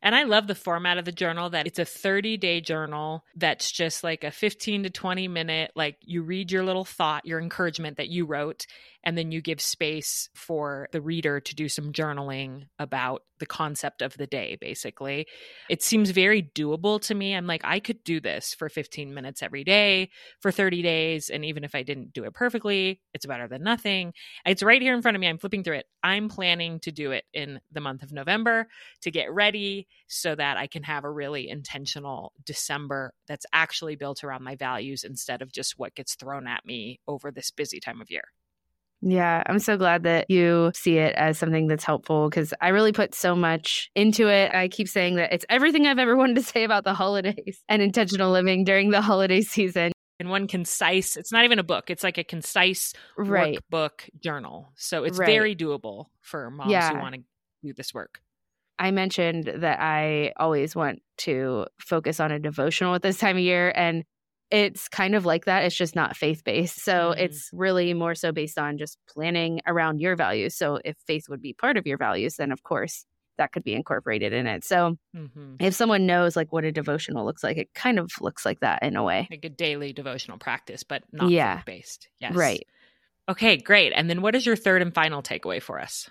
And 0.00 0.14
I 0.14 0.22
love 0.22 0.46
the 0.46 0.54
format 0.54 0.98
of 0.98 1.04
the 1.04 1.12
journal 1.12 1.50
that 1.50 1.66
it's 1.66 1.78
a 1.78 1.84
30 1.84 2.36
day 2.36 2.60
journal 2.60 3.24
that's 3.34 3.70
just 3.70 4.04
like 4.04 4.22
a 4.22 4.30
15 4.30 4.84
to 4.84 4.90
20 4.90 5.28
minute, 5.28 5.72
like 5.74 5.96
you 6.02 6.22
read 6.22 6.52
your 6.52 6.64
little 6.64 6.84
thought, 6.84 7.26
your 7.26 7.40
encouragement 7.40 7.96
that 7.96 8.08
you 8.08 8.24
wrote, 8.24 8.66
and 9.02 9.18
then 9.18 9.32
you 9.32 9.40
give 9.40 9.60
space 9.60 10.28
for 10.34 10.88
the 10.92 11.00
reader 11.00 11.40
to 11.40 11.54
do 11.54 11.68
some 11.68 11.92
journaling 11.92 12.66
about 12.78 13.22
the 13.38 13.46
concept 13.46 14.02
of 14.02 14.16
the 14.16 14.26
day, 14.26 14.56
basically. 14.60 15.26
It 15.68 15.82
seems 15.82 16.10
very 16.10 16.42
doable 16.42 17.00
to 17.02 17.14
me. 17.14 17.34
I'm 17.34 17.46
like, 17.46 17.62
I 17.64 17.80
could 17.80 18.02
do 18.04 18.20
this 18.20 18.54
for 18.54 18.68
15 18.68 19.14
minutes 19.14 19.42
every 19.42 19.64
day 19.64 20.10
for 20.40 20.50
30 20.50 20.82
days. 20.82 21.30
And 21.30 21.44
even 21.44 21.64
if 21.64 21.74
I 21.74 21.82
didn't 21.82 22.12
do 22.12 22.24
it 22.24 22.34
perfectly, 22.34 23.00
it's 23.14 23.26
better 23.26 23.48
than 23.48 23.62
nothing. 23.62 24.12
It's 24.44 24.62
right 24.62 24.82
here 24.82 24.94
in 24.94 25.02
front 25.02 25.16
of 25.16 25.20
me. 25.20 25.28
I'm 25.28 25.38
flipping 25.38 25.64
through 25.64 25.76
it. 25.76 25.86
I'm 26.02 26.28
planning 26.28 26.80
to 26.80 26.92
do 26.92 27.12
it 27.12 27.24
in 27.32 27.60
the 27.72 27.80
month 27.80 28.02
of 28.02 28.12
November 28.12 28.68
to 29.02 29.10
get 29.10 29.32
ready 29.32 29.87
so 30.08 30.34
that 30.34 30.56
I 30.56 30.66
can 30.66 30.82
have 30.84 31.04
a 31.04 31.10
really 31.10 31.48
intentional 31.48 32.32
December 32.44 33.12
that's 33.26 33.46
actually 33.52 33.96
built 33.96 34.24
around 34.24 34.42
my 34.42 34.56
values 34.56 35.04
instead 35.04 35.42
of 35.42 35.52
just 35.52 35.78
what 35.78 35.94
gets 35.94 36.14
thrown 36.14 36.46
at 36.46 36.64
me 36.64 37.00
over 37.06 37.30
this 37.30 37.50
busy 37.50 37.80
time 37.80 38.00
of 38.00 38.10
year. 38.10 38.24
Yeah, 39.00 39.44
I'm 39.46 39.60
so 39.60 39.76
glad 39.76 40.02
that 40.02 40.28
you 40.28 40.72
see 40.74 40.98
it 40.98 41.14
as 41.14 41.38
something 41.38 41.68
that's 41.68 41.84
helpful 41.84 42.28
because 42.28 42.52
I 42.60 42.68
really 42.68 42.92
put 42.92 43.14
so 43.14 43.36
much 43.36 43.90
into 43.94 44.28
it. 44.28 44.52
I 44.52 44.68
keep 44.68 44.88
saying 44.88 45.16
that 45.16 45.32
it's 45.32 45.44
everything 45.48 45.86
I've 45.86 46.00
ever 46.00 46.16
wanted 46.16 46.36
to 46.36 46.42
say 46.42 46.64
about 46.64 46.84
the 46.84 46.94
holidays 46.94 47.62
and 47.68 47.80
intentional 47.80 48.32
living 48.32 48.64
during 48.64 48.90
the 48.90 49.00
holiday 49.00 49.42
season. 49.42 49.92
In 50.18 50.30
one 50.30 50.48
concise, 50.48 51.16
it's 51.16 51.30
not 51.30 51.44
even 51.44 51.60
a 51.60 51.62
book, 51.62 51.90
it's 51.90 52.02
like 52.02 52.18
a 52.18 52.24
concise 52.24 52.92
right. 53.16 53.56
workbook 53.70 54.10
journal. 54.20 54.72
So 54.74 55.04
it's 55.04 55.18
right. 55.18 55.26
very 55.26 55.54
doable 55.54 56.06
for 56.20 56.50
moms 56.50 56.72
yeah. 56.72 56.92
who 56.92 56.98
want 56.98 57.14
to 57.14 57.20
do 57.62 57.72
this 57.72 57.94
work. 57.94 58.20
I 58.78 58.90
mentioned 58.90 59.52
that 59.56 59.80
I 59.80 60.32
always 60.36 60.76
want 60.76 61.02
to 61.18 61.66
focus 61.80 62.20
on 62.20 62.30
a 62.30 62.38
devotional 62.38 62.94
at 62.94 63.02
this 63.02 63.18
time 63.18 63.36
of 63.36 63.42
year. 63.42 63.72
And 63.74 64.04
it's 64.50 64.88
kind 64.88 65.14
of 65.14 65.26
like 65.26 65.44
that. 65.44 65.64
It's 65.64 65.76
just 65.76 65.94
not 65.94 66.16
faith 66.16 66.42
based. 66.44 66.82
So 66.82 67.10
mm-hmm. 67.10 67.20
it's 67.20 67.50
really 67.52 67.92
more 67.92 68.14
so 68.14 68.32
based 68.32 68.58
on 68.58 68.78
just 68.78 68.98
planning 69.08 69.60
around 69.66 70.00
your 70.00 70.16
values. 70.16 70.56
So 70.56 70.78
if 70.84 70.96
faith 71.06 71.28
would 71.28 71.42
be 71.42 71.52
part 71.52 71.76
of 71.76 71.86
your 71.86 71.98
values, 71.98 72.36
then 72.36 72.52
of 72.52 72.62
course 72.62 73.04
that 73.36 73.52
could 73.52 73.62
be 73.62 73.74
incorporated 73.74 74.32
in 74.32 74.46
it. 74.46 74.64
So 74.64 74.96
mm-hmm. 75.16 75.56
if 75.60 75.74
someone 75.74 76.06
knows 76.06 76.34
like 76.34 76.52
what 76.52 76.64
a 76.64 76.72
devotional 76.72 77.24
looks 77.24 77.44
like, 77.44 77.56
it 77.56 77.72
kind 77.74 77.98
of 77.98 78.10
looks 78.20 78.44
like 78.44 78.60
that 78.60 78.82
in 78.82 78.96
a 78.96 79.02
way. 79.02 79.28
Like 79.30 79.44
a 79.44 79.50
daily 79.50 79.92
devotional 79.92 80.38
practice, 80.38 80.82
but 80.82 81.02
not 81.12 81.30
yeah. 81.30 81.56
faith 81.56 81.64
based. 81.66 82.08
Yes. 82.20 82.34
Right. 82.34 82.66
Okay, 83.28 83.58
great. 83.58 83.92
And 83.94 84.08
then 84.08 84.22
what 84.22 84.34
is 84.34 84.46
your 84.46 84.56
third 84.56 84.82
and 84.82 84.94
final 84.94 85.22
takeaway 85.22 85.62
for 85.62 85.78
us? 85.80 86.08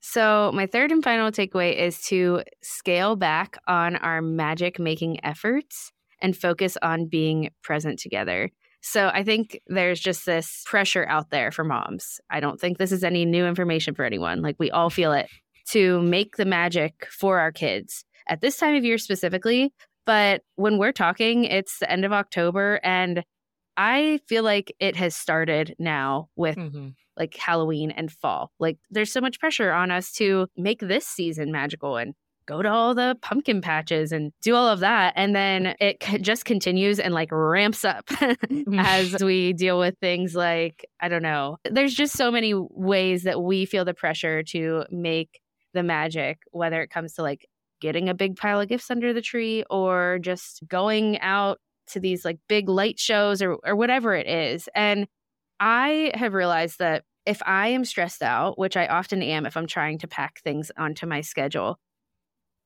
So, 0.00 0.52
my 0.54 0.66
third 0.66 0.92
and 0.92 1.02
final 1.02 1.30
takeaway 1.30 1.76
is 1.76 2.00
to 2.02 2.42
scale 2.62 3.16
back 3.16 3.58
on 3.66 3.96
our 3.96 4.22
magic 4.22 4.78
making 4.78 5.24
efforts 5.24 5.92
and 6.20 6.36
focus 6.36 6.76
on 6.82 7.06
being 7.06 7.50
present 7.62 7.98
together. 7.98 8.50
So 8.80 9.10
I 9.12 9.24
think 9.24 9.60
there's 9.66 10.00
just 10.00 10.24
this 10.24 10.62
pressure 10.66 11.04
out 11.08 11.30
there 11.30 11.50
for 11.50 11.64
moms. 11.64 12.20
I 12.30 12.40
don't 12.40 12.60
think 12.60 12.78
this 12.78 12.92
is 12.92 13.04
any 13.04 13.24
new 13.24 13.46
information 13.46 13.94
for 13.94 14.04
anyone. 14.04 14.40
Like 14.40 14.56
we 14.58 14.70
all 14.70 14.90
feel 14.90 15.12
it 15.12 15.28
to 15.70 16.00
make 16.02 16.36
the 16.36 16.44
magic 16.44 17.06
for 17.10 17.38
our 17.38 17.52
kids 17.52 18.04
at 18.28 18.40
this 18.40 18.56
time 18.56 18.74
of 18.74 18.84
year 18.84 18.98
specifically. 18.98 19.72
But 20.06 20.42
when 20.56 20.78
we're 20.78 20.92
talking, 20.92 21.44
it's 21.44 21.80
the 21.80 21.90
end 21.90 22.04
of 22.04 22.12
October 22.12 22.80
and 22.82 23.24
I 23.78 24.18
feel 24.26 24.42
like 24.42 24.74
it 24.80 24.96
has 24.96 25.14
started 25.14 25.76
now 25.78 26.30
with 26.34 26.56
mm-hmm. 26.56 26.88
like 27.16 27.36
Halloween 27.36 27.92
and 27.92 28.10
fall. 28.10 28.50
Like 28.58 28.76
there's 28.90 29.12
so 29.12 29.20
much 29.20 29.38
pressure 29.38 29.70
on 29.70 29.92
us 29.92 30.10
to 30.14 30.48
make 30.56 30.80
this 30.80 31.06
season 31.06 31.52
magical 31.52 31.96
and 31.96 32.14
go 32.44 32.60
to 32.60 32.68
all 32.68 32.94
the 32.94 33.16
pumpkin 33.22 33.60
patches 33.60 34.10
and 34.10 34.32
do 34.42 34.56
all 34.56 34.66
of 34.66 34.80
that. 34.80 35.12
And 35.14 35.36
then 35.36 35.76
it 35.78 36.02
just 36.22 36.44
continues 36.44 36.98
and 36.98 37.14
like 37.14 37.28
ramps 37.30 37.84
up 37.84 38.06
mm. 38.06 38.64
as 38.84 39.22
we 39.22 39.52
deal 39.52 39.78
with 39.78 39.94
things 40.00 40.34
like, 40.34 40.84
I 41.00 41.08
don't 41.08 41.22
know, 41.22 41.58
there's 41.64 41.94
just 41.94 42.16
so 42.16 42.32
many 42.32 42.54
ways 42.54 43.22
that 43.22 43.40
we 43.40 43.64
feel 43.64 43.84
the 43.84 43.94
pressure 43.94 44.42
to 44.44 44.86
make 44.90 45.40
the 45.72 45.84
magic, 45.84 46.38
whether 46.50 46.82
it 46.82 46.90
comes 46.90 47.12
to 47.14 47.22
like 47.22 47.46
getting 47.80 48.08
a 48.08 48.14
big 48.14 48.36
pile 48.36 48.60
of 48.60 48.68
gifts 48.68 48.90
under 48.90 49.12
the 49.12 49.22
tree 49.22 49.62
or 49.70 50.18
just 50.20 50.66
going 50.66 51.20
out 51.20 51.60
to 51.88 52.00
these 52.00 52.24
like 52.24 52.38
big 52.48 52.68
light 52.68 52.98
shows 52.98 53.42
or, 53.42 53.56
or 53.64 53.76
whatever 53.76 54.14
it 54.14 54.26
is. 54.26 54.68
And 54.74 55.06
I 55.60 56.12
have 56.14 56.34
realized 56.34 56.78
that 56.78 57.04
if 57.26 57.42
I 57.44 57.68
am 57.68 57.84
stressed 57.84 58.22
out, 58.22 58.58
which 58.58 58.76
I 58.76 58.86
often 58.86 59.22
am 59.22 59.44
if 59.44 59.56
I'm 59.56 59.66
trying 59.66 59.98
to 59.98 60.08
pack 60.08 60.40
things 60.40 60.70
onto 60.76 61.06
my 61.06 61.20
schedule, 61.20 61.78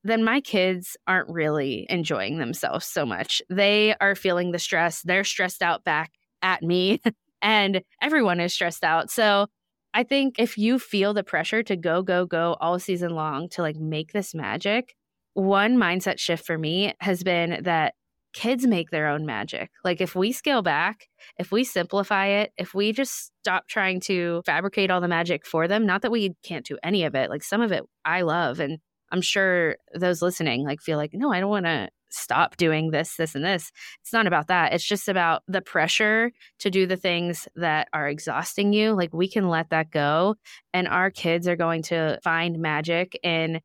then 0.04 0.24
my 0.24 0.40
kids 0.40 0.96
aren't 1.06 1.28
really 1.28 1.86
enjoying 1.88 2.38
themselves 2.38 2.86
so 2.86 3.06
much. 3.06 3.40
They 3.48 3.94
are 4.00 4.14
feeling 4.14 4.52
the 4.52 4.58
stress. 4.58 5.02
They're 5.02 5.24
stressed 5.24 5.62
out 5.62 5.84
back 5.84 6.12
at 6.42 6.62
me, 6.62 7.00
and 7.42 7.82
everyone 8.00 8.40
is 8.40 8.54
stressed 8.54 8.84
out. 8.84 9.10
So 9.10 9.46
I 9.94 10.04
think 10.04 10.36
if 10.38 10.56
you 10.56 10.78
feel 10.78 11.12
the 11.12 11.24
pressure 11.24 11.62
to 11.64 11.76
go, 11.76 12.02
go, 12.02 12.24
go 12.24 12.56
all 12.60 12.78
season 12.78 13.14
long 13.14 13.48
to 13.50 13.62
like 13.62 13.76
make 13.76 14.12
this 14.12 14.34
magic, 14.34 14.94
one 15.34 15.76
mindset 15.76 16.18
shift 16.18 16.46
for 16.46 16.58
me 16.58 16.94
has 17.00 17.22
been 17.22 17.62
that 17.64 17.94
kids 18.32 18.66
make 18.66 18.90
their 18.90 19.08
own 19.08 19.26
magic. 19.26 19.70
Like 19.84 20.00
if 20.00 20.14
we 20.14 20.32
scale 20.32 20.62
back, 20.62 21.08
if 21.38 21.52
we 21.52 21.64
simplify 21.64 22.26
it, 22.26 22.52
if 22.56 22.74
we 22.74 22.92
just 22.92 23.32
stop 23.42 23.68
trying 23.68 24.00
to 24.00 24.42
fabricate 24.46 24.90
all 24.90 25.00
the 25.00 25.08
magic 25.08 25.46
for 25.46 25.68
them, 25.68 25.86
not 25.86 26.02
that 26.02 26.10
we 26.10 26.34
can't 26.42 26.66
do 26.66 26.78
any 26.82 27.04
of 27.04 27.14
it, 27.14 27.30
like 27.30 27.42
some 27.42 27.60
of 27.60 27.72
it 27.72 27.82
I 28.04 28.22
love 28.22 28.60
and 28.60 28.78
I'm 29.10 29.20
sure 29.20 29.76
those 29.94 30.22
listening 30.22 30.64
like 30.64 30.80
feel 30.80 30.96
like, 30.96 31.10
no, 31.12 31.32
I 31.32 31.40
don't 31.40 31.50
want 31.50 31.66
to 31.66 31.90
stop 32.12 32.56
doing 32.56 32.90
this, 32.90 33.16
this, 33.16 33.34
and 33.34 33.44
this. 33.44 33.70
It's 34.02 34.12
not 34.12 34.26
about 34.26 34.48
that. 34.48 34.72
It's 34.72 34.84
just 34.84 35.08
about 35.08 35.42
the 35.48 35.62
pressure 35.62 36.30
to 36.60 36.70
do 36.70 36.86
the 36.86 36.96
things 36.96 37.48
that 37.56 37.88
are 37.92 38.08
exhausting 38.08 38.72
you. 38.72 38.92
Like 38.92 39.12
we 39.12 39.28
can 39.28 39.48
let 39.48 39.70
that 39.70 39.90
go. 39.90 40.36
And 40.72 40.88
our 40.88 41.10
kids 41.10 41.48
are 41.48 41.56
going 41.56 41.82
to 41.84 42.18
find 42.22 42.58
magic 42.58 43.18
in 43.22 43.60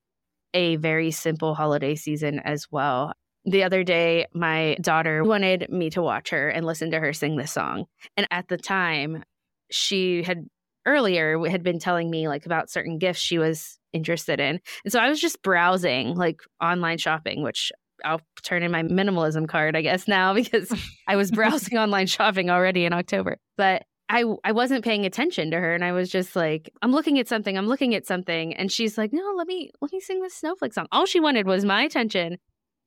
a 0.54 0.78
very 0.78 1.12
simple 1.12 1.56
holiday 1.56 1.96
season 1.96 2.40
as 2.40 2.68
well. 2.72 3.14
The 3.48 3.64
other 3.64 3.84
day, 3.84 4.28
my 4.34 4.76
daughter 4.82 5.24
wanted 5.24 5.70
me 5.70 5.90
to 5.92 6.02
watch 6.02 6.32
her 6.32 6.50
and 6.50 6.66
listen 6.66 6.92
to 6.92 7.00
her 7.00 7.14
sing 7.14 7.38
this 7.38 7.54
song. 7.54 7.86
And 8.18 8.28
at 8.30 8.50
the 8.50 8.58
time, 8.58 9.24
she 9.72 10.22
had 10.22 10.46
earlier 10.86 11.40
had 11.48 11.64
been 11.64 11.80
telling 11.80 12.10
me 12.10 12.28
like 12.28 12.46
about 12.46 12.70
certain 12.70 12.98
gifts 12.98 13.20
she 13.20 13.38
was 13.38 13.80
interested 13.94 14.42
in. 14.42 14.60
And 14.84 14.92
so 14.92 15.00
I 15.00 15.10
was 15.10 15.22
just 15.22 15.42
browsing 15.42 16.16
like 16.16 16.42
online 16.62 16.98
shopping, 16.98 17.42
which 17.42 17.72
I'll 18.04 18.22
turn 18.44 18.64
in 18.64 18.72
my 18.72 18.84
minimalism 18.84 19.48
card, 19.48 19.76
I 19.76 19.82
guess, 19.82 20.10
now 20.10 20.34
because 20.34 20.72
I 21.08 21.16
was 21.16 21.32
browsing 21.32 21.78
online 21.78 22.08
shopping 22.08 22.50
already 22.50 22.84
in 22.84 22.92
October. 22.92 23.38
But 23.56 23.84
I 24.10 24.24
I 24.44 24.52
wasn't 24.52 24.84
paying 24.84 25.06
attention 25.06 25.52
to 25.52 25.60
her 25.60 25.74
and 25.74 25.86
I 25.86 25.94
was 25.94 26.10
just 26.10 26.36
like, 26.36 26.70
I'm 26.82 26.92
looking 26.92 27.18
at 27.20 27.28
something, 27.28 27.58
I'm 27.58 27.68
looking 27.68 27.96
at 27.96 28.06
something. 28.06 28.54
And 28.54 28.72
she's 28.72 28.98
like, 28.98 29.12
No, 29.14 29.34
let 29.38 29.48
me 29.48 29.72
let 29.82 29.92
me 29.92 30.00
sing 30.00 30.22
this 30.22 30.36
snowflake 30.36 30.74
song. 30.74 30.88
All 30.92 31.06
she 31.06 31.20
wanted 31.20 31.48
was 31.48 31.66
my 31.66 31.84
attention. 31.84 32.38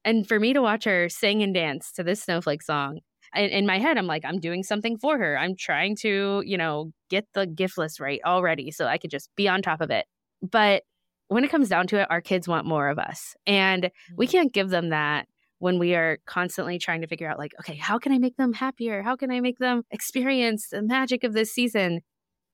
And 0.05 0.27
for 0.27 0.41
me 0.41 0.53
to 0.53 0.63
watch 0.63 0.85
her 0.85 1.09
sing 1.09 1.43
and 1.43 1.53
dance 1.53 1.93
to 1.93 2.03
this 2.03 2.23
snowflake 2.23 2.63
song 2.63 3.01
in, 3.35 3.51
in 3.51 3.67
my 3.67 3.79
head, 3.79 3.99
I'm 3.99 4.07
like, 4.07 4.25
I'm 4.25 4.41
doing 4.41 4.63
something 4.63 4.97
for 4.99 5.19
her. 5.19 5.39
I'm 5.39 5.57
trying 5.57 5.97
to, 5.97 6.43
you 6.45 6.57
know, 6.57 6.93
get 7.09 7.27
the 7.35 7.47
gift 7.47 7.79
list 7.79 8.01
right 8.01 8.21
already 8.25 8.71
so 8.71 8.87
I 8.87 8.99
could 8.99 9.11
just 9.11 9.31
be 9.37 9.49
on 9.49 9.63
top 9.63 9.81
of 9.81 9.91
it. 9.91 10.07
But 10.43 10.85
when 11.29 11.45
it 11.45 11.51
comes 11.51 11.69
down 11.69 11.87
to 11.89 12.01
it, 12.01 12.09
our 12.11 12.21
kids 12.21 12.49
want 12.49 12.67
more 12.67 12.89
of 12.89 12.99
us. 12.99 13.37
And 13.47 13.91
we 14.17 14.27
mm-hmm. 14.27 14.33
can't 14.33 14.53
give 14.53 14.71
them 14.71 14.89
that 14.91 15.29
when 15.59 15.79
we 15.79 15.95
are 15.95 16.19
constantly 16.27 16.79
trying 16.79 17.03
to 17.03 17.07
figure 17.07 17.29
out, 17.29 17.39
like, 17.39 17.53
okay, 17.61 17.77
how 17.77 17.99
can 17.99 18.13
I 18.13 18.19
make 18.19 18.37
them 18.37 18.53
happier? 18.53 19.03
How 19.03 19.15
can 19.15 19.31
I 19.31 19.41
make 19.41 19.59
them 19.59 19.83
experience 19.91 20.69
the 20.69 20.83
magic 20.83 21.23
of 21.23 21.35
this 21.35 21.53
season? 21.53 22.01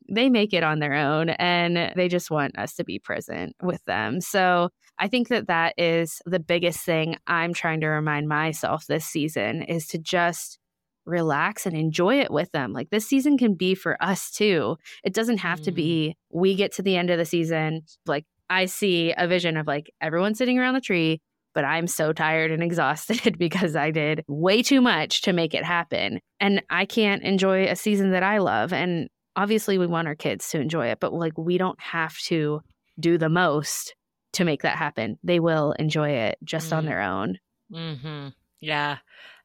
They 0.09 0.28
make 0.28 0.52
it 0.52 0.62
on 0.62 0.80
their 0.80 0.94
own 0.94 1.30
and 1.30 1.92
they 1.96 2.09
just 2.09 2.30
want 2.30 2.59
us 2.59 2.74
to 2.74 2.85
be 2.85 2.98
present 2.98 3.56
with 3.62 3.85
them. 3.85 4.20
So 4.20 4.70
I 4.98 5.09
think 5.09 5.28
that 5.28 5.48
that 5.48 5.74
is 5.76 6.22
the 6.24 6.40
biggest 6.40 6.80
thing 6.80 7.16
I'm 7.26 7.52
trying 7.52 7.80
to 7.80 7.88
remind 7.88 8.28
myself 8.28 8.87
this 8.87 9.04
season 9.04 9.62
is 9.62 9.87
to 9.88 9.98
just 9.98 10.59
relax 11.04 11.66
and 11.66 11.76
enjoy 11.76 12.20
it 12.20 12.30
with 12.30 12.50
them. 12.52 12.72
Like 12.72 12.90
this 12.90 13.06
season 13.06 13.38
can 13.38 13.54
be 13.54 13.74
for 13.74 14.02
us 14.02 14.30
too. 14.30 14.76
It 15.04 15.14
doesn't 15.14 15.38
have 15.38 15.61
mm. 15.61 15.64
to 15.64 15.72
be 15.72 16.16
we 16.30 16.54
get 16.54 16.72
to 16.72 16.82
the 16.82 16.96
end 16.96 17.11
of 17.11 17.18
the 17.18 17.24
season, 17.24 17.82
like 18.06 18.24
I 18.50 18.66
see 18.66 19.12
a 19.16 19.26
vision 19.26 19.56
of 19.56 19.66
like 19.66 19.90
everyone 20.00 20.35
sitting 20.35 20.59
around 20.59 20.74
the 20.74 20.80
tree, 20.80 21.20
but 21.54 21.64
I'm 21.64 21.87
so 21.87 22.12
tired 22.12 22.50
and 22.50 22.62
exhausted 22.62 23.38
because 23.38 23.76
I 23.76 23.90
did 23.90 24.24
way 24.28 24.62
too 24.62 24.80
much 24.80 25.22
to 25.22 25.32
make 25.32 25.54
it 25.54 25.64
happen. 25.64 26.20
And 26.40 26.62
I 26.70 26.85
can't 26.85 27.22
enjoy 27.22 27.66
a 27.66 27.76
season 27.76 28.11
that 28.11 28.22
I 28.22 28.38
love. 28.38 28.72
And 28.72 29.09
obviously, 29.37 29.78
we 29.78 29.87
want 29.87 30.09
our 30.09 30.14
kids 30.14 30.48
to 30.50 30.61
enjoy 30.61 30.88
it, 30.88 31.00
but 31.00 31.12
like 31.12 31.37
we 31.38 31.59
don't 31.59 31.80
have 31.80 32.16
to 32.26 32.61
do 32.98 33.18
the 33.18 33.28
most 33.28 33.94
to 34.37 34.44
make 34.44 34.62
that 34.62 34.77
happen. 34.77 35.18
They 35.22 35.40
will 35.40 35.72
enjoy 35.72 36.11
it 36.11 36.38
just 36.44 36.70
mm. 36.70 36.77
on 36.77 36.87
their 36.87 37.03
own. 37.03 37.38
Mm-hmm. 37.72 38.29
Yeah. 38.61 38.99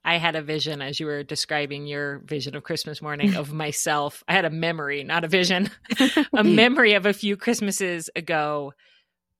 I 0.04 0.18
had 0.18 0.36
a 0.36 0.42
vision 0.42 0.82
as 0.82 1.00
you 1.00 1.06
were 1.06 1.24
describing 1.24 1.86
your 1.86 2.20
vision 2.26 2.56
of 2.56 2.64
Christmas 2.64 3.02
morning 3.02 3.36
of 3.36 3.54
myself. 3.54 4.24
I 4.28 4.34
had 4.34 4.46
a 4.46 4.50
memory, 4.50 5.04
not 5.04 5.24
a 5.24 5.28
vision, 5.28 5.70
a 6.34 6.44
memory 6.44 6.94
of 6.94 7.06
a 7.06 7.14
few 7.14 7.38
Christmases 7.38 8.10
ago 8.16 8.74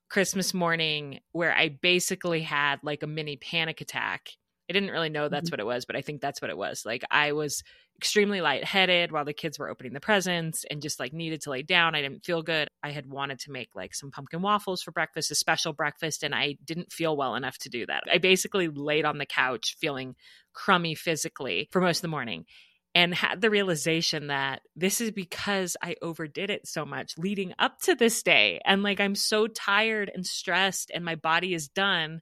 Christmas 0.10 0.54
morning 0.54 1.20
where 1.32 1.54
I 1.54 1.70
basically 1.70 2.42
had 2.42 2.80
like 2.84 3.04
a 3.04 3.08
mini 3.08 3.38
panic 3.38 3.82
attack. 3.82 4.32
I 4.72 4.74
didn't 4.74 4.92
really 4.92 5.10
know 5.10 5.28
that's 5.28 5.50
mm-hmm. 5.50 5.54
what 5.54 5.60
it 5.60 5.66
was, 5.66 5.84
but 5.84 5.98
I 5.98 6.02
think 6.02 6.22
that's 6.22 6.42
what 6.42 6.50
it 6.50 6.58
was. 6.58 6.86
Like 6.86 7.04
I 7.12 7.34
was 7.34 7.62
extremely 7.98 8.40
lightheaded 8.40 9.12
while 9.12 9.26
the 9.26 9.34
kids 9.34 9.60
were 9.60 9.70
opening 9.70 9.92
the 9.92 10.00
presents 10.00 10.64
and 10.72 10.82
just 10.82 10.98
like 10.98 11.12
needed 11.12 11.42
to 11.42 11.50
lay 11.50 11.62
down. 11.62 11.94
I 11.94 12.02
didn't 12.02 12.24
feel 12.24 12.42
good. 12.42 12.70
I 12.82 12.92
had 12.92 13.06
wanted 13.06 13.40
to 13.40 13.52
make 13.52 13.76
like 13.76 13.94
some 13.94 14.12
pumpkin 14.12 14.42
waffles 14.42 14.82
for 14.82 14.94
breakfast, 14.94 15.30
a 15.30 15.36
special 15.36 15.74
breakfast, 15.74 16.24
and 16.24 16.34
I 16.34 16.56
didn't 16.64 16.94
feel 16.94 17.18
well 17.18 17.36
enough 17.36 17.58
to 17.60 17.70
do 17.70 17.86
that. 17.86 18.04
I 18.10 18.18
basically 18.20 18.70
laid 18.70 19.04
on 19.04 19.18
the 19.18 19.26
couch 19.26 19.76
feeling 19.78 20.16
crummy 20.54 20.96
physically 20.96 21.68
for 21.70 21.82
most 21.82 21.98
of 21.98 22.04
the 22.04 22.08
morning 22.08 22.46
and 22.94 23.14
had 23.14 23.42
the 23.42 23.50
realization 23.50 24.28
that 24.28 24.62
this 24.76 25.00
is 25.00 25.12
because 25.12 25.78
I 25.82 25.96
overdid 26.02 26.50
it 26.50 26.68
so 26.68 26.86
much 26.86 27.18
leading 27.18 27.54
up 27.60 27.80
to 27.82 27.96
this 27.96 28.24
day. 28.24 28.60
And 28.66 28.84
like 28.84 29.00
I'm 29.00 29.16
so 29.16 29.48
tired 29.48 30.12
and 30.14 30.26
stressed, 30.26 30.92
and 30.94 31.06
my 31.06 31.16
body 31.16 31.54
is 31.54 31.68
done. 31.68 32.22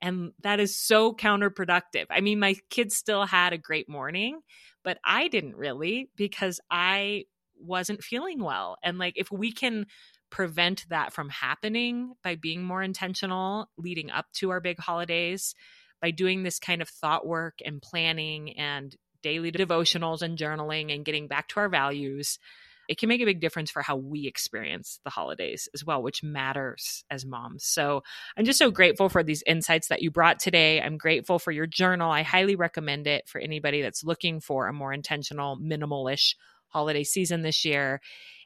And 0.00 0.32
that 0.42 0.60
is 0.60 0.78
so 0.78 1.12
counterproductive. 1.12 2.06
I 2.10 2.20
mean, 2.20 2.38
my 2.38 2.56
kids 2.70 2.96
still 2.96 3.24
had 3.26 3.52
a 3.52 3.58
great 3.58 3.88
morning, 3.88 4.40
but 4.84 4.98
I 5.04 5.28
didn't 5.28 5.56
really 5.56 6.10
because 6.16 6.60
I 6.70 7.24
wasn't 7.60 8.04
feeling 8.04 8.42
well. 8.42 8.76
And 8.82 8.98
like, 8.98 9.14
if 9.16 9.30
we 9.32 9.52
can 9.52 9.86
prevent 10.30 10.86
that 10.90 11.12
from 11.12 11.30
happening 11.30 12.12
by 12.22 12.36
being 12.36 12.62
more 12.62 12.82
intentional 12.82 13.68
leading 13.76 14.10
up 14.10 14.26
to 14.34 14.50
our 14.50 14.60
big 14.60 14.78
holidays, 14.78 15.54
by 16.00 16.10
doing 16.10 16.42
this 16.42 16.58
kind 16.58 16.80
of 16.82 16.88
thought 16.88 17.26
work 17.26 17.58
and 17.64 17.82
planning 17.82 18.56
and 18.56 18.94
daily 19.22 19.50
devotionals 19.50 20.22
and 20.22 20.38
journaling 20.38 20.94
and 20.94 21.04
getting 21.04 21.26
back 21.26 21.48
to 21.48 21.60
our 21.60 21.68
values, 21.68 22.38
it 22.88 22.98
can 22.98 23.08
make 23.08 23.20
a 23.20 23.26
big 23.26 23.40
difference 23.40 23.70
for 23.70 23.82
how 23.82 23.96
we 23.96 24.26
experience 24.26 24.98
the 25.04 25.10
holidays 25.10 25.68
as 25.74 25.84
well, 25.84 26.02
which 26.02 26.22
matters 26.22 27.04
as 27.10 27.26
moms. 27.26 27.64
So 27.64 28.02
I'm 28.36 28.46
just 28.46 28.58
so 28.58 28.70
grateful 28.70 29.10
for 29.10 29.22
these 29.22 29.42
insights 29.46 29.88
that 29.88 30.02
you 30.02 30.10
brought 30.10 30.38
today. 30.40 30.80
I'm 30.80 30.96
grateful 30.96 31.38
for 31.38 31.52
your 31.52 31.66
journal. 31.66 32.10
I 32.10 32.22
highly 32.22 32.56
recommend 32.56 33.06
it 33.06 33.28
for 33.28 33.40
anybody 33.40 33.82
that's 33.82 34.02
looking 34.02 34.40
for 34.40 34.66
a 34.66 34.72
more 34.72 34.92
intentional, 34.92 35.58
minimalish 35.58 36.34
holiday 36.68 37.04
season 37.04 37.42
this 37.42 37.64
year. 37.64 38.00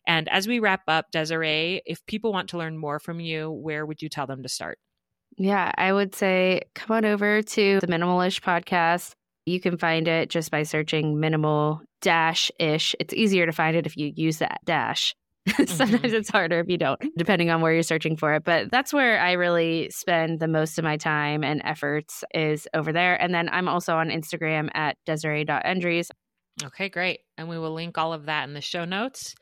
And 0.07 0.29
as 0.29 0.49
we 0.49 0.59
wrap 0.59 0.83
up, 0.89 1.13
Desirae, 1.13 1.81
if 1.87 2.05
people 2.07 2.33
want 2.33 2.49
to 2.51 2.59
learn 2.59 2.77
more 2.77 2.99
from 2.99 3.21
you, 3.21 3.51
where 3.51 3.87
would 3.87 4.03
you 4.03 4.09
tell 4.09 4.27
them 4.27 4.43
to 4.43 4.49
start? 4.49 4.79
Yeah, 5.39 5.71
I 5.77 5.93
would 5.93 6.15
say 6.15 6.63
come 6.75 6.97
on 6.97 7.05
over 7.05 7.43
to 7.43 7.81
the 7.81 7.87
Minimalish 7.87 8.41
podcast. 8.41 9.13
You 9.47 9.61
can 9.61 9.79
find 9.79 10.09
it 10.09 10.31
just 10.31 10.51
by 10.51 10.65
searching 10.65 11.21
minimal 11.21 11.83
dash 12.03 12.51
ish. 12.59 12.95
It's 13.01 13.15
easier 13.15 13.47
to 13.47 13.53
find 13.53 13.77
it 13.77 13.87
if 13.87 13.97
you 13.97 14.13
use 14.15 14.39
that 14.39 14.61
dash. 14.65 15.15
Sometimes 15.57 15.91
mm-hmm. 15.91 16.15
it's 16.15 16.31
harder 16.31 16.61
if 16.61 16.69
you 16.69 16.79
don't, 16.79 17.01
depending 17.17 17.51
on 17.51 17.61
where 17.61 17.73
you're 17.73 17.83
searching 17.83 18.17
for 18.17 18.35
it. 18.35 18.45
But 18.45 18.71
that's 18.71 18.93
where 18.93 19.21
I 19.21 19.33
really 19.33 19.91
spend 19.91 20.39
the 20.39 20.47
most 20.47 20.79
of 20.79 20.85
my 20.85 20.97
time 20.97 21.43
and 21.43 21.61
efforts 21.65 22.23
is 22.33 22.69
over 22.75 22.93
there. 22.93 23.21
And 23.21 23.35
then 23.35 23.49
I'm 23.49 23.67
also 23.67 23.97
on 23.97 24.09
Instagram 24.09 24.69
at 24.75 24.97
Desirae.Endres. 25.07 26.11
Okay, 26.63 26.89
great. 26.89 27.21
And 27.37 27.49
we 27.49 27.59
will 27.59 27.73
link 27.73 27.99
all 27.99 28.13
of 28.13 28.27
that 28.27 28.47
in 28.47 28.55
the 28.55 28.61
show 28.61 28.85
notes. 28.85 29.35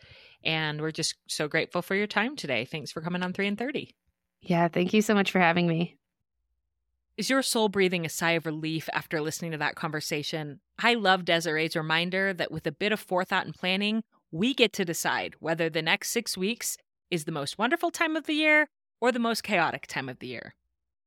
And 0.42 0.80
we're 0.80 0.90
just 0.90 1.16
so 1.28 1.48
grateful 1.48 1.82
for 1.82 1.94
your 1.94 2.06
time 2.06 2.34
today. 2.34 2.64
Thanks 2.64 2.92
for 2.92 3.02
coming 3.02 3.22
on 3.22 3.34
3 3.34 3.48
in 3.48 3.56
30. 3.56 3.94
Yeah, 4.40 4.68
thank 4.68 4.94
you 4.94 5.02
so 5.02 5.14
much 5.14 5.30
for 5.30 5.38
having 5.38 5.66
me. 5.66 5.98
Is 7.20 7.28
your 7.28 7.42
soul 7.42 7.68
breathing 7.68 8.06
a 8.06 8.08
sigh 8.08 8.30
of 8.30 8.46
relief 8.46 8.88
after 8.94 9.20
listening 9.20 9.50
to 9.50 9.58
that 9.58 9.74
conversation? 9.74 10.60
I 10.78 10.94
love 10.94 11.26
Desirae's 11.26 11.76
reminder 11.76 12.32
that 12.32 12.50
with 12.50 12.66
a 12.66 12.72
bit 12.72 12.92
of 12.92 12.98
forethought 12.98 13.44
and 13.44 13.54
planning, 13.54 14.04
we 14.30 14.54
get 14.54 14.72
to 14.72 14.86
decide 14.86 15.34
whether 15.38 15.68
the 15.68 15.82
next 15.82 16.12
six 16.12 16.38
weeks 16.38 16.78
is 17.10 17.26
the 17.26 17.30
most 17.30 17.58
wonderful 17.58 17.90
time 17.90 18.16
of 18.16 18.24
the 18.24 18.32
year 18.32 18.68
or 19.02 19.12
the 19.12 19.18
most 19.18 19.42
chaotic 19.42 19.86
time 19.86 20.08
of 20.08 20.18
the 20.20 20.28
year. 20.28 20.54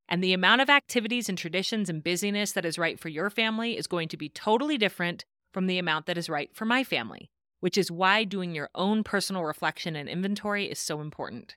And 0.08 0.23
the 0.23 0.34
amount 0.34 0.62
of 0.62 0.69
activities 0.69 1.30
and 1.30 1.36
traditions 1.36 1.89
and 1.89 2.04
busyness 2.04 2.52
that 2.52 2.63
is 2.63 2.78
right 2.78 2.99
for 2.99 3.10
your 3.10 3.32
family 3.32 3.76
is 3.76 3.88
going 3.88 4.08
to 4.10 4.15
be 4.15 4.30
totally 4.30 4.78
different 4.78 5.26
from 5.52 5.65
the 5.65 5.80
amount 5.80 6.06
that 6.06 6.17
is 6.19 6.30
right 6.30 6.56
for 6.56 6.65
my 6.65 6.84
family, 6.84 7.32
which 7.60 7.76
is 7.76 7.89
why 7.89 8.23
doing 8.23 8.54
your 8.54 8.69
own 8.76 9.04
personal 9.04 9.45
reflection 9.45 9.95
and 9.95 10.08
inventory 10.08 10.69
is 10.69 10.78
so 10.78 11.02
important. 11.02 11.56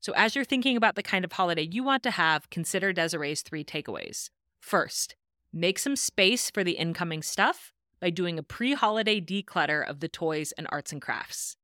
So, 0.00 0.12
as 0.16 0.34
you're 0.34 0.44
thinking 0.44 0.76
about 0.76 0.94
the 0.94 1.02
kind 1.02 1.24
of 1.24 1.32
holiday 1.32 1.68
you 1.70 1.82
want 1.82 2.02
to 2.04 2.12
have, 2.12 2.50
consider 2.50 2.92
Desirae's 2.92 3.42
three 3.42 3.64
takeaways. 3.64 4.30
First, 4.60 5.16
make 5.52 5.78
some 5.78 5.96
space 5.96 6.50
for 6.50 6.62
the 6.62 6.72
incoming 6.72 7.22
stuff 7.22 7.72
by 8.00 8.10
doing 8.10 8.38
a 8.38 8.42
pre 8.42 8.74
holiday 8.74 9.20
declutter 9.20 9.88
of 9.88 10.00
the 10.00 10.08
toys 10.08 10.52
and 10.56 10.66
arts 10.70 10.92
and 10.92 11.02
crafts. 11.02 11.56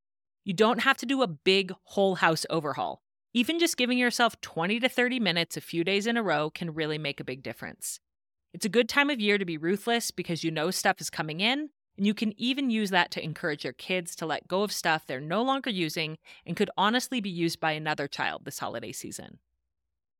You 0.45 0.53
don't 0.53 0.81
have 0.81 0.97
to 0.99 1.07
do 1.07 1.23
a 1.23 1.29
big 1.29 1.73
whole 1.85 2.17
house 2.17 2.45
overhaul. 2.51 3.03
Even 3.33 3.59
just 3.59 3.77
giving 3.77 3.99
yourself 3.99 4.41
20 4.41 4.81
to 4.81 4.89
30 4.89 5.19
minutes 5.21 5.57
a 5.57 5.61
few 5.61 5.83
days 5.85 6.07
in 6.07 6.17
a 6.17 6.23
row 6.23 6.51
can 6.51 6.75
really 6.75 6.99
make 6.99 7.19
a 7.19 7.25
big 7.25 7.43
difference. 7.43 7.99
It's 8.53 8.67
a 8.67 8.69
good 8.69 8.89
time 8.89 9.11
of 9.11 9.21
year 9.21 9.39
to 9.39 9.45
be 9.45 9.59
ruthless 9.59 10.11
because 10.11 10.45
you 10.45 10.51
know 10.51 10.71
stuff 10.71 11.01
is 11.01 11.11
coming 11.11 11.41
in 11.41 11.71
and 11.97 12.07
you 12.07 12.15
can 12.15 12.39
even 12.41 12.71
use 12.71 12.91
that 12.91 13.11
to 13.13 13.25
encourage 13.25 13.65
your 13.65 13.73
kids 13.73 14.17
to 14.17 14.27
let 14.27 14.49
go 14.49 14.63
of 14.63 14.73
stuff 14.73 15.07
they're 15.07 15.21
no 15.21 15.43
longer 15.43 15.71
using 15.71 16.19
and 16.45 16.57
could 16.57 16.71
honestly 16.77 17.21
be 17.21 17.31
used 17.31 17.61
by 17.61 17.73
another 17.73 18.09
child 18.09 18.45
this 18.45 18.59
holiday 18.59 18.93
season. 18.93 19.39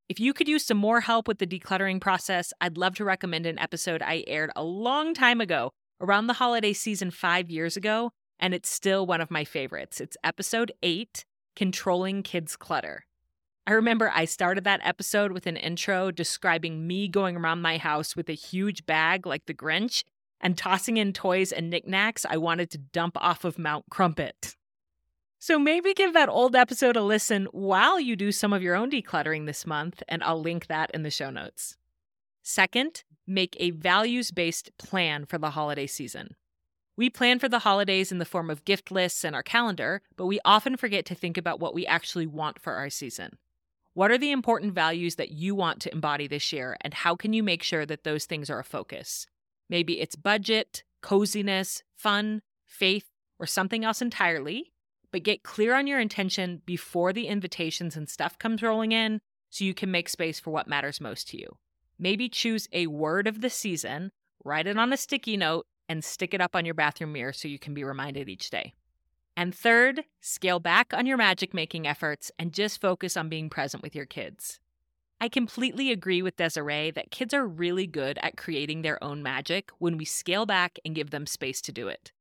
If 0.09 0.21
you 0.21 0.35
could 0.35 0.49
use 0.49 0.65
some 0.65 0.77
more 0.77 1.01
help 1.01 1.27
with 1.27 1.39
the 1.39 1.47
decluttering 1.47 2.01
process, 2.01 2.53
I'd 2.61 2.77
love 2.77 2.95
to 2.97 3.05
recommend 3.05 3.47
an 3.47 3.59
episode 3.59 4.03
I 4.03 4.23
aired 4.27 4.51
a 4.55 4.63
long 4.63 5.15
time 5.15 5.41
ago, 5.41 5.73
around 6.01 6.27
the 6.27 6.35
holiday 6.35 6.75
season 6.75 7.11
five 7.11 7.51
years 7.51 7.77
ago, 7.77 8.13
and 8.39 8.53
it's 8.53 8.71
still 8.71 9.07
one 9.07 9.23
of 9.23 9.31
my 9.31 9.45
favorites. 9.45 10.01
It's 10.01 10.17
episode 10.23 10.73
eight 10.83 11.25
Controlling 11.57 12.23
Kids 12.23 12.57
Clutter. 12.57 13.07
I 13.67 13.73
remember 13.73 14.13
I 14.15 14.27
started 14.27 14.65
that 14.65 14.81
episode 14.85 15.33
with 15.33 15.47
an 15.47 15.57
intro 15.57 16.11
describing 16.11 16.87
me 16.87 17.09
going 17.09 17.37
around 17.37 17.63
my 17.63 17.79
house 17.79 18.15
with 18.15 18.29
a 18.29 18.35
huge 18.35 18.85
bag 18.85 19.27
like 19.27 19.47
the 19.47 19.55
Grinch 19.55 20.05
and 20.41 20.57
tossing 20.59 20.97
in 20.97 21.13
toys 21.13 21.53
and 21.53 21.71
knickknacks 21.71 22.27
I 22.29 22.37
wanted 22.37 22.71
to 22.71 22.79
dump 22.79 23.17
off 23.21 23.45
of 23.45 23.59
Mount 23.59 23.85
Crumpet. 23.91 24.57
So 25.39 25.59
maybe 25.59 25.93
give 25.93 26.15
that 26.15 26.31
old 26.31 26.57
episode 26.57 26.97
a 26.97 27.03
listen 27.03 27.47
while 27.53 28.01
you 28.01 28.17
do 28.17 28.33
some 28.33 28.53
of 28.53 28.63
your 28.63 28.75
own 28.75 28.91
decluttering 28.91 29.45
this 29.45 29.67
month, 29.67 30.03
and 30.09 30.23
I'll 30.25 30.41
link 30.41 30.69
that 30.69 30.91
in 30.93 31.03
the 31.03 31.11
show 31.11 31.29
notes. 31.29 31.77
Second, 32.43 33.05
make 33.27 33.57
a 33.59 33.71
values 33.71 34.31
based 34.31 34.71
plan 34.79 35.27
for 35.27 35.39
the 35.39 35.51
holiday 35.51 35.87
season. 35.87 36.37
We 36.97 37.11
plan 37.11 37.39
for 37.39 37.49
the 37.49 37.59
holidays 37.59 38.13
in 38.13 38.19
the 38.19 38.25
form 38.25 38.51
of 38.51 38.65
gift 38.65 38.91
lists 38.91 39.25
and 39.25 39.35
our 39.35 39.43
calendar, 39.43 40.01
but 40.17 40.27
we 40.27 40.41
often 40.45 40.77
forget 40.77 41.05
to 41.07 41.15
think 41.15 41.37
about 41.37 41.59
what 41.59 41.75
we 41.75 41.87
actually 41.87 42.27
want 42.27 42.61
for 42.61 42.75
our 42.75 42.89
season. 42.89 43.37
What 43.95 44.11
are 44.11 44.19
the 44.19 44.33
important 44.33 44.75
values 44.75 45.17
that 45.17 45.31
you 45.31 45.55
want 45.55 45.81
to 45.83 45.93
embody 45.93 46.27
this 46.27 46.53
year, 46.53 46.77
and 46.81 46.95
how 46.95 47.17
can 47.17 47.33
you 47.33 47.43
make 47.43 47.63
sure 47.63 47.85
that 47.85 48.05
those 48.05 48.25
things 48.25 48.49
are 48.49 48.61
a 48.61 48.65
focus? 48.65 49.27
Maybe 49.75 50.01
it's 50.01 50.15
budget, 50.15 50.85
coziness, 51.03 51.83
fun, 51.97 52.43
faith, 52.65 53.07
or 53.41 53.47
something 53.47 53.85
else 53.85 54.01
entirely. 54.01 54.73
But 55.11 55.25
get 55.25 55.43
clear 55.43 55.75
on 55.75 55.89
your 55.89 55.99
intention 55.99 56.63
before 56.65 57.13
the 57.13 57.27
invitations 57.27 57.97
and 57.97 58.09
stuff 58.09 58.39
comes 58.39 58.63
rolling 58.63 58.93
in 58.93 59.21
so 59.51 59.65
you 59.65 59.75
can 59.75 59.91
make 59.91 60.09
space 60.09 60.39
for 60.39 60.53
what 60.53 60.69
matters 60.69 61.01
most 61.01 61.27
to 61.31 61.41
you. 61.41 61.57
Maybe 61.99 62.29
choose 62.29 62.69
a 62.73 62.87
word 62.87 63.27
of 63.27 63.41
the 63.41 63.51
season, 63.51 64.13
write 64.45 64.69
it 64.69 64.79
on 64.79 64.93
a 64.93 64.97
sticky 64.97 65.37
note, 65.37 65.67
and 65.89 66.05
stick 66.05 66.35
it 66.35 66.41
up 66.41 66.55
on 66.55 66.65
your 66.65 66.75
bathroom 66.75 67.11
mirror 67.11 67.33
so 67.33 67.49
you 67.49 67.59
can 67.59 67.75
be 67.75 67.83
reminded 67.83 68.29
each 68.29 68.51
day. 68.51 68.75
And 69.37 69.53
third, 69.53 70.05
scale 70.21 70.61
back 70.61 70.95
on 70.95 71.05
your 71.05 71.17
magic 71.17 71.53
making 71.53 71.89
efforts 71.89 72.31
and 72.39 72.53
just 72.53 72.81
focus 72.81 73.17
on 73.17 73.29
being 73.29 73.51
present 73.51 73.83
with 73.83 73.97
your 73.97 74.07
kids. 74.07 74.61
I 75.25 75.29
completely 75.31 75.91
agree 75.91 76.21
with 76.21 76.37
Desirae 76.37 76.93
that 76.93 77.11
kids 77.11 77.33
are 77.33 77.47
really 77.47 77.87
good 77.87 78.19
at 78.23 78.37
creating 78.37 78.83
their 78.83 79.03
own 79.03 79.23
magic 79.23 79.71
when 79.79 79.97
we 79.97 80.05
scale 80.05 80.45
back 80.45 80.79
and 80.85 80.95
give 80.95 81.13
them 81.13 81.25
space 81.25 81.63
to 81.63 81.73
do 81.73 81.89
it. 81.89 82.13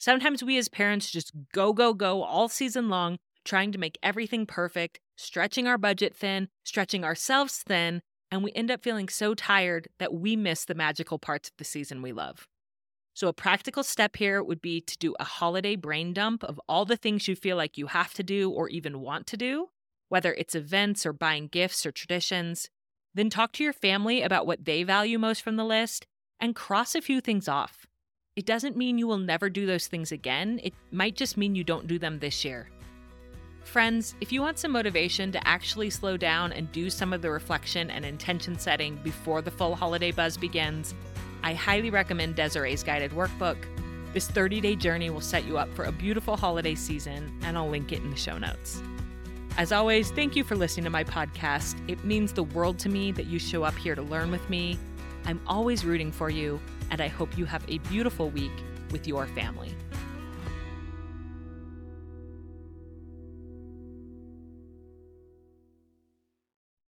Sometimes 0.00 0.42
we 0.42 0.58
as 0.58 0.68
parents 0.68 1.12
just 1.12 1.30
go, 1.52 1.72
go, 1.72 1.94
go 1.94 2.24
all 2.24 2.48
season 2.48 2.88
long, 2.88 3.18
trying 3.44 3.70
to 3.70 3.78
make 3.78 3.96
everything 4.02 4.44
perfect, 4.44 4.98
stretching 5.14 5.68
our 5.68 5.78
budget 5.78 6.16
thin, 6.16 6.48
stretching 6.64 7.04
ourselves 7.04 7.62
thin, 7.64 8.02
and 8.32 8.42
we 8.42 8.50
end 8.54 8.72
up 8.72 8.82
feeling 8.82 9.08
so 9.08 9.34
tired 9.34 9.86
that 10.00 10.12
we 10.12 10.34
miss 10.34 10.64
the 10.64 10.74
magical 10.74 11.20
parts 11.20 11.48
of 11.48 11.54
the 11.58 11.64
season 11.64 12.02
we 12.02 12.10
love. 12.10 12.48
So, 13.14 13.28
a 13.28 13.32
practical 13.32 13.84
step 13.84 14.16
here 14.16 14.42
would 14.42 14.60
be 14.60 14.80
to 14.80 14.98
do 14.98 15.14
a 15.20 15.24
holiday 15.24 15.76
brain 15.76 16.12
dump 16.12 16.42
of 16.42 16.60
all 16.68 16.86
the 16.86 16.96
things 16.96 17.28
you 17.28 17.36
feel 17.36 17.56
like 17.56 17.78
you 17.78 17.86
have 17.86 18.12
to 18.14 18.24
do 18.24 18.50
or 18.50 18.68
even 18.68 18.98
want 18.98 19.28
to 19.28 19.36
do, 19.36 19.68
whether 20.12 20.34
it's 20.34 20.54
events 20.54 21.06
or 21.06 21.12
buying 21.14 21.46
gifts 21.46 21.86
or 21.86 21.90
traditions. 21.90 22.68
Then 23.14 23.30
talk 23.30 23.50
to 23.52 23.64
your 23.64 23.72
family 23.72 24.20
about 24.20 24.46
what 24.46 24.66
they 24.66 24.82
value 24.82 25.18
most 25.18 25.40
from 25.40 25.56
the 25.56 25.64
list 25.64 26.06
and 26.38 26.54
cross 26.54 26.94
a 26.94 27.00
few 27.00 27.22
things 27.22 27.48
off. 27.48 27.86
It 28.36 28.44
doesn't 28.44 28.76
mean 28.76 28.98
you 28.98 29.06
will 29.06 29.16
never 29.16 29.48
do 29.48 29.64
those 29.64 29.86
things 29.86 30.12
again, 30.12 30.60
it 30.62 30.74
might 30.90 31.16
just 31.16 31.38
mean 31.38 31.54
you 31.54 31.64
don't 31.64 31.86
do 31.86 31.98
them 31.98 32.18
this 32.18 32.44
year. 32.44 32.68
Friends, 33.64 34.14
if 34.20 34.30
you 34.32 34.42
want 34.42 34.58
some 34.58 34.72
motivation 34.72 35.32
to 35.32 35.48
actually 35.48 35.88
slow 35.88 36.18
down 36.18 36.52
and 36.52 36.70
do 36.72 36.90
some 36.90 37.14
of 37.14 37.22
the 37.22 37.30
reflection 37.30 37.90
and 37.90 38.04
intention 38.04 38.58
setting 38.58 38.96
before 38.96 39.40
the 39.40 39.50
full 39.50 39.74
holiday 39.74 40.10
buzz 40.10 40.36
begins, 40.36 40.94
I 41.42 41.54
highly 41.54 41.88
recommend 41.88 42.36
Desirae's 42.36 42.82
guided 42.82 43.12
workbook. 43.12 43.56
This 44.12 44.28
30 44.28 44.60
day 44.60 44.76
journey 44.76 45.08
will 45.08 45.22
set 45.22 45.46
you 45.46 45.56
up 45.56 45.72
for 45.72 45.86
a 45.86 45.92
beautiful 45.92 46.36
holiday 46.36 46.74
season, 46.74 47.34
and 47.44 47.56
I'll 47.56 47.70
link 47.70 47.92
it 47.92 48.02
in 48.02 48.10
the 48.10 48.16
show 48.16 48.36
notes. 48.36 48.82
As 49.58 49.70
always, 49.70 50.10
thank 50.10 50.34
you 50.34 50.44
for 50.44 50.56
listening 50.56 50.84
to 50.84 50.90
my 50.90 51.04
podcast. 51.04 51.76
It 51.86 52.02
means 52.04 52.32
the 52.32 52.42
world 52.42 52.78
to 52.80 52.88
me 52.88 53.12
that 53.12 53.26
you 53.26 53.38
show 53.38 53.64
up 53.64 53.76
here 53.76 53.94
to 53.94 54.00
learn 54.00 54.30
with 54.30 54.48
me. 54.48 54.78
I'm 55.26 55.40
always 55.46 55.84
rooting 55.84 56.10
for 56.10 56.30
you, 56.30 56.58
and 56.90 57.02
I 57.02 57.08
hope 57.08 57.36
you 57.36 57.44
have 57.44 57.62
a 57.68 57.76
beautiful 57.78 58.30
week 58.30 58.50
with 58.90 59.06
your 59.06 59.26
family. 59.26 59.74